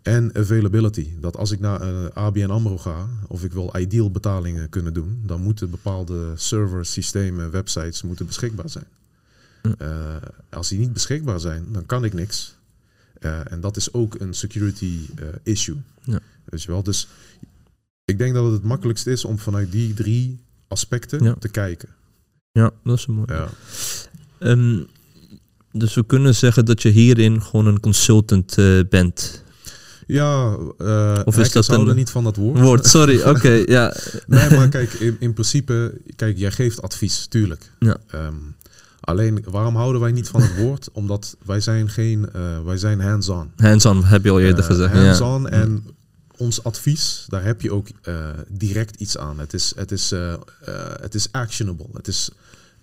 [0.04, 1.08] En availability.
[1.20, 5.22] Dat als ik naar een ABN AMRO ga, of ik wil ideal betalingen kunnen doen,
[5.26, 8.84] dan moeten bepaalde servers, systemen, websites moeten beschikbaar zijn.
[9.62, 9.72] Hm.
[9.78, 10.16] Eh,
[10.50, 12.54] als die niet beschikbaar zijn, dan kan ik niks.
[13.20, 15.76] Eh, en dat is ook een security eh, issue.
[16.02, 16.18] Ja.
[16.44, 16.82] Weet je wel?
[16.82, 17.08] Dus
[18.04, 20.38] ik denk dat het het makkelijkst is om vanuit die drie
[20.68, 21.34] aspecten Ja.
[21.34, 21.88] te kijken.
[22.52, 23.32] Ja, dat is mooi.
[23.32, 23.48] Ja.
[24.38, 24.82] Ehm,
[25.72, 29.43] dus we kunnen zeggen dat je hierin gewoon een consultant eh, bent.
[30.06, 32.60] Ja, eh Of is dat een- niet van dat woord.
[32.60, 33.22] Woord, sorry.
[33.32, 33.94] Oké, ja.
[34.26, 37.70] Nee, maar kijk, in, in principe, kijk, jij geeft advies, tuurlijk.
[37.78, 37.96] Ja.
[38.10, 38.34] Ehm,
[39.00, 40.88] alleen, waarom houden wij niet van het woord?
[40.92, 43.50] Omdat wij zijn geen, eh, wij zijn hands-on.
[43.56, 44.92] Hands-on heb je al eerder Eh, gezegd.
[44.92, 45.48] hands-on ja.
[45.48, 45.84] en
[46.36, 47.86] ons advies, daar heb je ook
[48.48, 49.38] direct iets aan.
[49.38, 50.12] Het is, het, is,
[51.00, 51.86] het is actionable.
[51.92, 52.30] Het is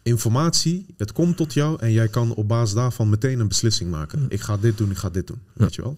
[0.03, 4.25] informatie, het komt tot jou en jij kan op basis daarvan meteen een beslissing maken.
[4.29, 5.97] Ik ga dit doen, ik ga dit doen, weet je wel.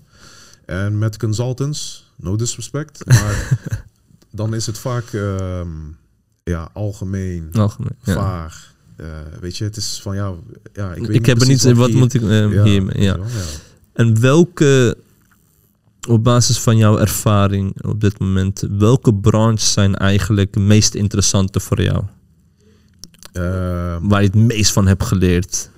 [0.65, 3.59] En met consultants, no disrespect, maar
[4.31, 5.67] dan is het vaak ehm,
[6.43, 7.95] ja, algemeen, Algemeen.
[8.03, 8.13] Ja.
[8.13, 8.73] vaag.
[8.95, 9.05] Eh,
[9.41, 10.37] weet je, het is van jou,
[10.73, 13.01] ja, ik, Ik, weet niet heb er niet, wat hier- moet ik eh, Ja, hiermee?
[13.01, 13.15] Ja.
[13.15, 13.23] ja.
[13.93, 14.97] En welke,
[16.07, 21.59] op basis van jouw ervaring op dit moment, welke branches zijn eigenlijk het meest interessante
[21.59, 22.03] voor jou?
[23.31, 25.69] Ehm, Waar je het meest van hebt geleerd?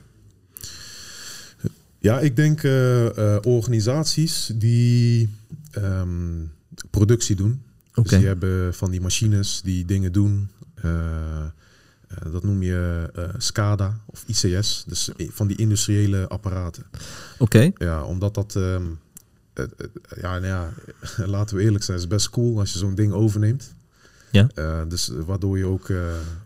[2.06, 5.30] Ja, ik denk eh, eh, organisaties die
[5.72, 6.45] ehm,
[6.89, 7.62] productie doen.
[7.93, 10.49] Dus die hebben van die machines die dingen doen.
[10.76, 14.84] Eh, dat noem je eh, SCADA of ICS.
[14.88, 16.84] Dus van die industriële apparaten.
[17.38, 17.72] Oké.
[17.78, 18.56] Ja, omdat dat...
[18.56, 18.86] ehm,
[20.22, 20.74] ja, nou ja,
[21.36, 21.97] laten we eerlijk zijn.
[21.97, 23.74] Het is best cool als je zo'n ding overneemt.
[24.32, 24.86] Ja.
[24.86, 25.88] Dus waardoor je ook...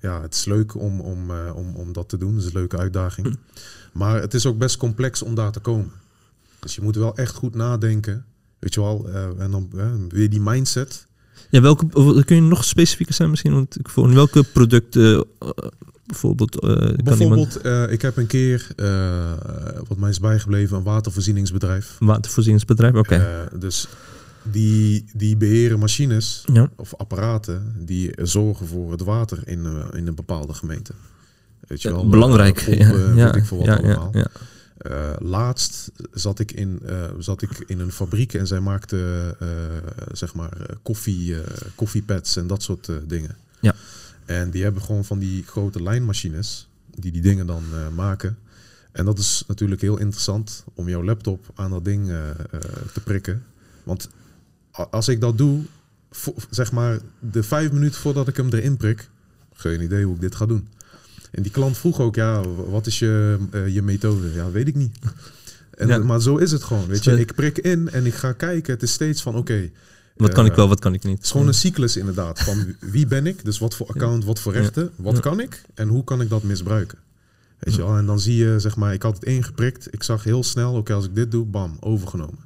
[0.01, 2.33] ja, het is leuk om, om, om, om dat te doen.
[2.33, 3.37] Het is een leuke uitdaging.
[3.91, 5.91] Maar het is ook best complex om daar te komen.
[6.59, 8.25] Dus je moet wel echt goed nadenken.
[8.59, 11.07] Weet je wel, eh, en dan eh, weer die mindset.
[11.49, 13.53] Ja, welke, kun je nog specifieker zijn misschien?
[13.53, 15.49] Want ik voor welke producten eh,
[16.05, 19.31] bijvoorbeeld eh, kan iemand Bijvoorbeeld, eh, ik heb een keer, eh,
[19.87, 21.95] wat mij is bijgebleven, een watervoorzieningsbedrijf.
[21.99, 22.93] watervoorzieningsbedrijf?
[22.93, 23.15] Oké.
[23.15, 23.87] Eh, dus
[24.43, 26.69] die, die beheren machines ja.
[26.75, 30.93] of apparaten die zorgen voor het water in, eh, in een bepaalde gemeente.
[31.69, 32.59] Weet je wel, eh, Belangrijk.
[32.59, 34.09] ja, ja, weet ik veel wat ja, allemaal.
[34.13, 34.27] ja.
[34.77, 39.47] Eh, laatst zat ik, in, eh, zat ik in een fabriek en zij maakte eh,
[40.11, 41.41] zeg maar eh, koffie, eh,
[41.75, 43.37] koffiepads en dat soort eh, dingen.
[43.59, 43.75] Ja.
[44.25, 48.37] En die hebben gewoon van die grote lijnmachines die die dingen dan eh, maken.
[48.91, 52.35] En dat is natuurlijk heel interessant om jouw laptop aan dat ding eh, eh,
[52.93, 53.43] te prikken.
[53.83, 54.09] Want
[54.89, 55.61] als ik dat doe,
[56.49, 59.09] zeg maar de vijf minuten voordat ik hem erin prik,
[59.53, 60.67] geen idee hoe ik dit ga doen.
[61.31, 64.33] En die klant vroeg ook, ja, wat is je, eh, je methode?
[64.33, 64.97] Ja, weet ik niet.
[65.71, 65.97] En, Ja.
[65.97, 67.19] Maar zo is het gewoon, weet je.
[67.19, 68.73] Ik prik in en ik ga kijken.
[68.73, 69.69] Het is steeds van, oké.
[70.15, 71.15] Wat kan eh, ik wel, wat kan ik niet?
[71.15, 72.39] Het is gewoon een cyclus inderdaad.
[72.39, 73.45] Van wie ben ik?
[73.45, 74.91] Dus wat voor account, wat voor rechten?
[74.95, 75.61] Wat kan ik?
[75.73, 76.97] En hoe kan ik dat misbruiken?
[77.59, 77.97] Weet je wel?
[77.97, 79.93] En dan zie je, zeg maar, ik had het ingeprikt.
[79.93, 82.39] Ik zag heel snel, oké, als ik dit doe, bam, overgenomen.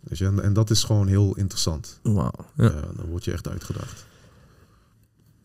[0.00, 0.24] Weet je?
[0.24, 1.98] En, en dat is gewoon heel interessant.
[2.02, 2.32] Wauw.
[2.56, 2.64] Ja.
[2.64, 4.04] Eh, dan word je echt uitgedaagd.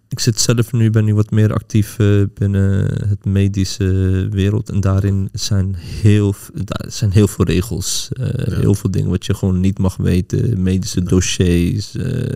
[0.10, 4.70] Ik zit zelf nu, ben nu wat meer actief eh, binnen het medische wereld.
[4.70, 8.10] En daarin zijn heel, daar zijn heel veel regels.
[8.12, 8.60] eh, Ja.
[8.60, 10.62] Heel veel dingen wat je gewoon niet mag weten.
[10.62, 11.96] Medische dossiers.
[11.96, 12.36] eh.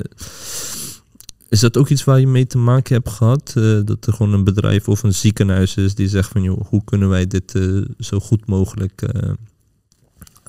[1.49, 3.53] is dat ook iets waar je mee te maken hebt gehad?
[3.55, 6.43] eh, dat er gewoon een bedrijf of een ziekenhuis is die zegt van...
[6.43, 7.59] Joh, hoe kunnen wij dit
[7.99, 9.01] zo goed mogelijk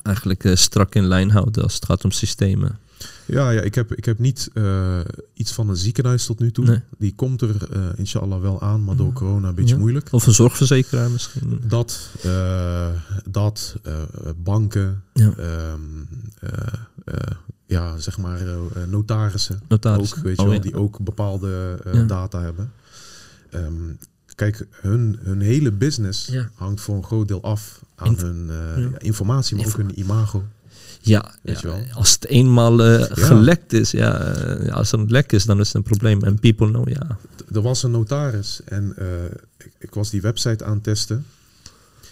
[0.03, 2.79] eigenlijk strak in lijn houden als het gaat om systemen?
[3.27, 5.01] Ja, ja ik, heb, ik heb niet eh,
[5.35, 6.65] iets van een ziekenhuis tot nu toe.
[6.65, 6.81] Nee.
[6.99, 9.81] Die komt er eh inshallah wel aan, maar door corona een beetje Ja.
[9.81, 10.09] moeilijk.
[10.13, 11.61] Of een zorgverzekeraar misschien?
[11.67, 12.89] Dat, eh,
[13.31, 13.77] dat
[14.37, 15.33] banken, Ja.
[15.37, 15.81] ehm,
[16.41, 16.51] eh,
[17.05, 17.15] eh,
[17.67, 18.41] ja, zeg maar
[18.89, 19.61] notarissen.
[19.69, 20.17] Notaris.
[20.17, 20.63] Ook, weet je Oh, wel, ja.
[20.63, 22.73] die ook bepaalde data hebben.
[23.51, 23.73] Ehm,
[24.35, 28.51] kijk, hun, hun hele business hangt voor een groot deel af aan hun
[28.99, 30.45] informatie, maar ook hun imago.
[31.01, 35.45] Ja, ja, als het eenmaal eh, gelekt is, ja, ja, als er een lek is,
[35.45, 36.23] dan is het een probleem.
[36.23, 37.19] En people know, ja.
[37.53, 39.25] er was een notaris en eh,
[39.57, 41.27] ik, ik was die website aan het testen.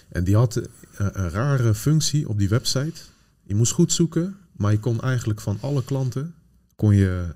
[0.08, 0.60] En die had
[0.96, 3.00] een rare functie op die website.
[3.42, 6.34] Je moest goed zoeken, maar je kon eigenlijk van alle klanten
[6.76, 7.26] kon je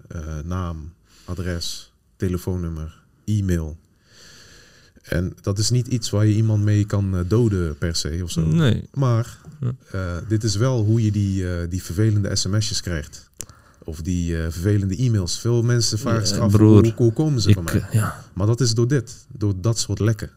[0.44, 0.92] naam,
[1.24, 3.76] adres, telefoonnummer, e-mail.
[5.08, 8.30] En dat is niet iets waar je iemand mee kan eh, doden per se of
[8.30, 8.46] zo.
[8.46, 9.38] Nee, Maar
[9.90, 13.30] eh, dit is wel hoe je die, eh, die vervelende sms'jes krijgt.
[13.84, 15.38] Of die vervelende e-mails.
[15.38, 16.82] Veel mensen vragen zich af, broer.
[16.82, 17.86] hoe, hoe komen ze ik, bij mij?
[17.90, 20.30] ja, Maar dat is door dit, door dat soort lekken.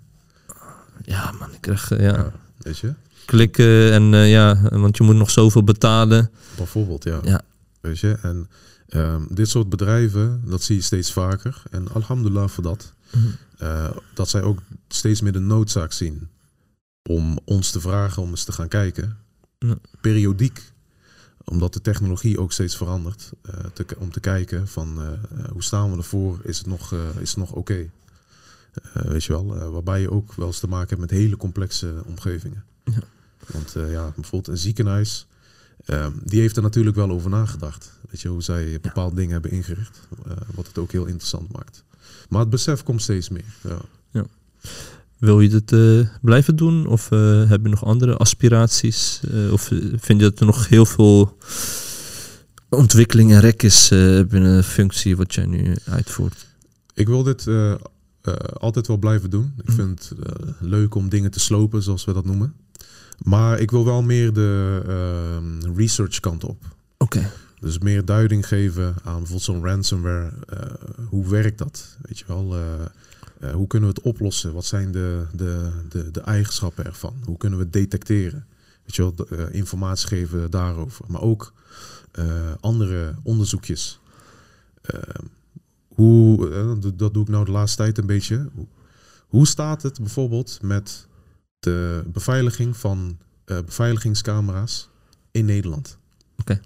[1.06, 2.94] ja, man, ik krijg, ja, Ja, weet je?
[3.26, 6.32] klikken en ja, want je moet nog zoveel betalen.
[6.58, 7.20] Bijvoorbeeld, ja.
[7.24, 7.42] Ja.
[7.82, 8.18] Weet je?
[8.22, 8.50] En
[8.90, 11.62] ehm, dit soort bedrijven, dat zie je steeds vaker.
[11.72, 12.94] En alhamdulillah voor dat.
[13.14, 13.26] Mhm.
[13.60, 16.30] Eh, dat zij ook steeds meer de noodzaak zien
[17.10, 19.18] om ons te vragen om eens te gaan kijken.
[19.58, 19.78] Ja.
[20.02, 20.72] Periodiek.
[21.44, 23.32] Omdat de technologie ook steeds verandert.
[23.42, 26.40] eh, te, om te kijken van eh, hoe staan we ervoor?
[26.44, 27.90] Is het nog, is het nog oké?
[28.94, 32.64] Weet je wel, waarbij je ook wel eens te maken hebt met hele complexe omgevingen.
[32.84, 33.02] Ja.
[33.48, 35.28] Want ja, bijvoorbeeld een ziekenhuis,
[35.90, 37.92] ehm, die heeft er natuurlijk wel over nagedacht.
[38.10, 40.00] Weet je, hoe zij bepaalde dingen hebben ingericht.
[40.26, 41.84] eh, wat het ook heel interessant maakt.
[42.30, 43.46] Maar het besef komt steeds meer.
[44.12, 44.26] Ja.
[45.18, 46.86] Wil je dit eh, blijven doen?
[46.88, 49.20] Of eh, heb je nog andere aspiraties?
[49.52, 49.62] Of
[49.96, 51.38] vind je dat er nog heel veel
[52.70, 53.88] ontwikkeling en rek is
[54.28, 56.46] binnen de functie wat jij nu uitvoert?
[56.94, 57.48] Ik wil dit
[58.54, 59.54] altijd wel blijven doen.
[59.58, 59.76] Ik Mhm.
[59.76, 62.54] vind het leuk om dingen te slopen, zoals we dat noemen.
[63.24, 66.64] Maar ik wil wel meer de ehm, research kant op.
[66.98, 67.32] Oké.
[67.60, 70.32] Dus meer duiding geven aan bijvoorbeeld zo'n ransomware.
[70.48, 70.62] Eh,
[71.10, 71.98] hoe werkt dat?
[72.02, 72.56] Weet je wel?
[72.56, 72.62] eh,
[73.50, 74.54] eh, hoe kunnen we het oplossen?
[74.54, 77.16] Wat zijn de, de, de, de eigenschappen ervan?
[77.26, 78.46] Hoe kunnen we het detecteren?
[78.86, 79.16] Weet je wel?
[79.16, 81.06] De, informatie geven daarover.
[81.08, 81.54] Maar ook
[82.60, 84.00] andere onderzoekjes.
[84.82, 85.00] Eh,
[85.88, 86.50] hoe,
[86.96, 88.50] dat- doe ik nou de laatste tijd een beetje.
[89.28, 91.08] Hoe staat het bijvoorbeeld met
[91.60, 94.90] de beveiliging van eh, beveiligingscamera's
[95.32, 95.98] in Nederland?
[96.38, 96.62] Oké.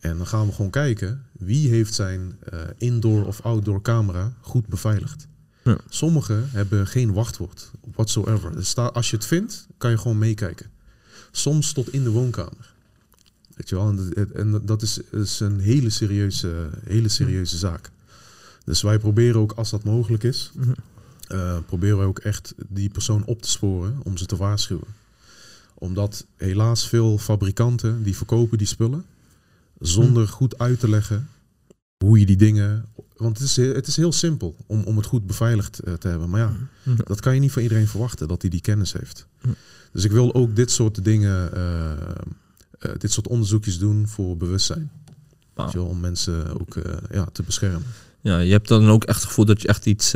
[0.00, 4.66] En dan gaan we gewoon kijken wie heeft zijn eh, indoor of outdoor camera goed
[4.66, 5.26] beveiligd.
[5.64, 5.78] Ja.
[5.88, 8.52] Sommigen hebben geen wachtwoord, whatsoever.
[8.56, 10.70] Dus als je het vindt, kan je gewoon meekijken.
[11.30, 12.74] Soms tot in de woonkamer.
[13.54, 17.90] Weet je wel, en, dat- en dat is, is een hele serieuze, hele serieuze zaak.
[18.64, 20.52] Dus wij proberen ook, als dat mogelijk is,
[21.32, 24.86] Eh, proberen we ook echt die persoon op te sporen om ze te waarschuwen.
[25.74, 29.04] Omdat helaas veel fabrikanten die verkopen die spullen
[29.78, 31.28] zonder goed uit te leggen
[32.04, 32.84] hoe je die dingen.
[33.16, 36.30] Want het is, het is heel simpel om, om het goed beveiligd eh, te hebben.
[36.30, 36.52] Maar ja,
[36.82, 36.96] Mhm.
[37.04, 39.26] dat kan je niet van iedereen verwachten dat hij die kennis heeft.
[39.42, 39.52] Mhm.
[39.92, 44.90] Dus ik wil ook dit soort dingen, eh, dit soort onderzoekjes doen voor bewustzijn.
[45.72, 46.74] Je om mensen ook
[47.10, 47.82] ja, te beschermen.
[48.20, 50.14] Ja, je hebt dan ook echt het gevoel dat je echt iets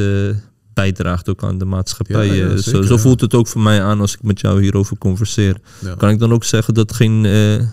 [0.76, 2.26] bijdraagt ook aan de maatschappij.
[2.26, 4.60] Ja, ja, eh, zo zo voelt het ook voor mij aan als ik met jou
[4.62, 5.56] hierover converseer.
[5.96, 7.66] Kan ik dan ook zeggen dat geen, eh,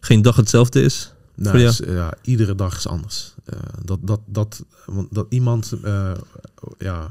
[0.00, 1.12] geen dag hetzelfde is?
[1.34, 1.70] Nou, Voor jou?
[1.72, 3.34] is, ja, iedere dag is anders.
[3.44, 5.72] Eh, dat, dat, dat, want dat iemand
[6.78, 7.08] ja,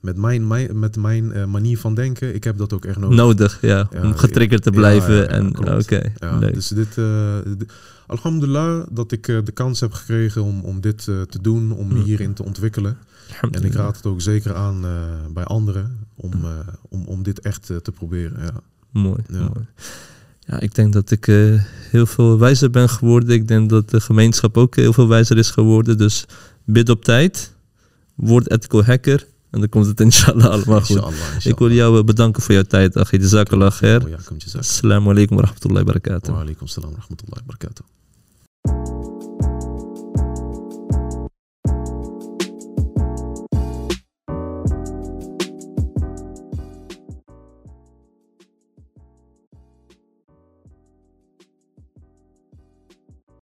[0.00, 3.16] met mijn, mijn, met mijn manier van denken, ik heb dat ook echt nodig.
[3.16, 5.14] Nodig, ja, Ja, om getriggerd te blijven.
[5.14, 5.78] ja, ja, en.
[5.78, 6.12] Oké,
[6.52, 6.96] dus dit,
[8.06, 12.02] alhamdulillah dat ik de kans heb gekregen om, om dit te doen, om me Mm.
[12.02, 12.96] hierin te ontwikkelen.
[13.50, 14.90] En ik raad het ook zeker aan eh,
[15.32, 16.50] bij anderen om, eh,
[16.88, 18.42] om, om dit echt eh, te proberen.
[18.42, 18.60] Ja.
[18.90, 19.38] Mooi, Ja.
[19.38, 19.66] mooi.
[20.40, 21.24] Ja, ik denk dat ik
[21.90, 23.34] heel veel wijzer ben geworden.
[23.34, 25.98] Ik denk dat de gemeenschap ook heel veel wijzer is geworden.
[25.98, 26.24] Dus
[26.64, 27.54] bid op tijd.
[28.14, 29.26] Word ethical hacker.
[29.50, 30.88] En dan komt het inshallah allemaal goed.
[30.88, 31.44] Inshallah, inshallah.
[31.46, 33.20] Ik wil jou bedanken voor jouw tijd, Achid.
[33.20, 34.00] Jazakallah khair.
[34.38, 34.60] Zaak.
[34.60, 36.34] Assalamu alaikum wa rahmatullahi wa barakatuh.
[36.34, 37.84] Wa alaikum salam wa rahmatullahi wa barakatuh.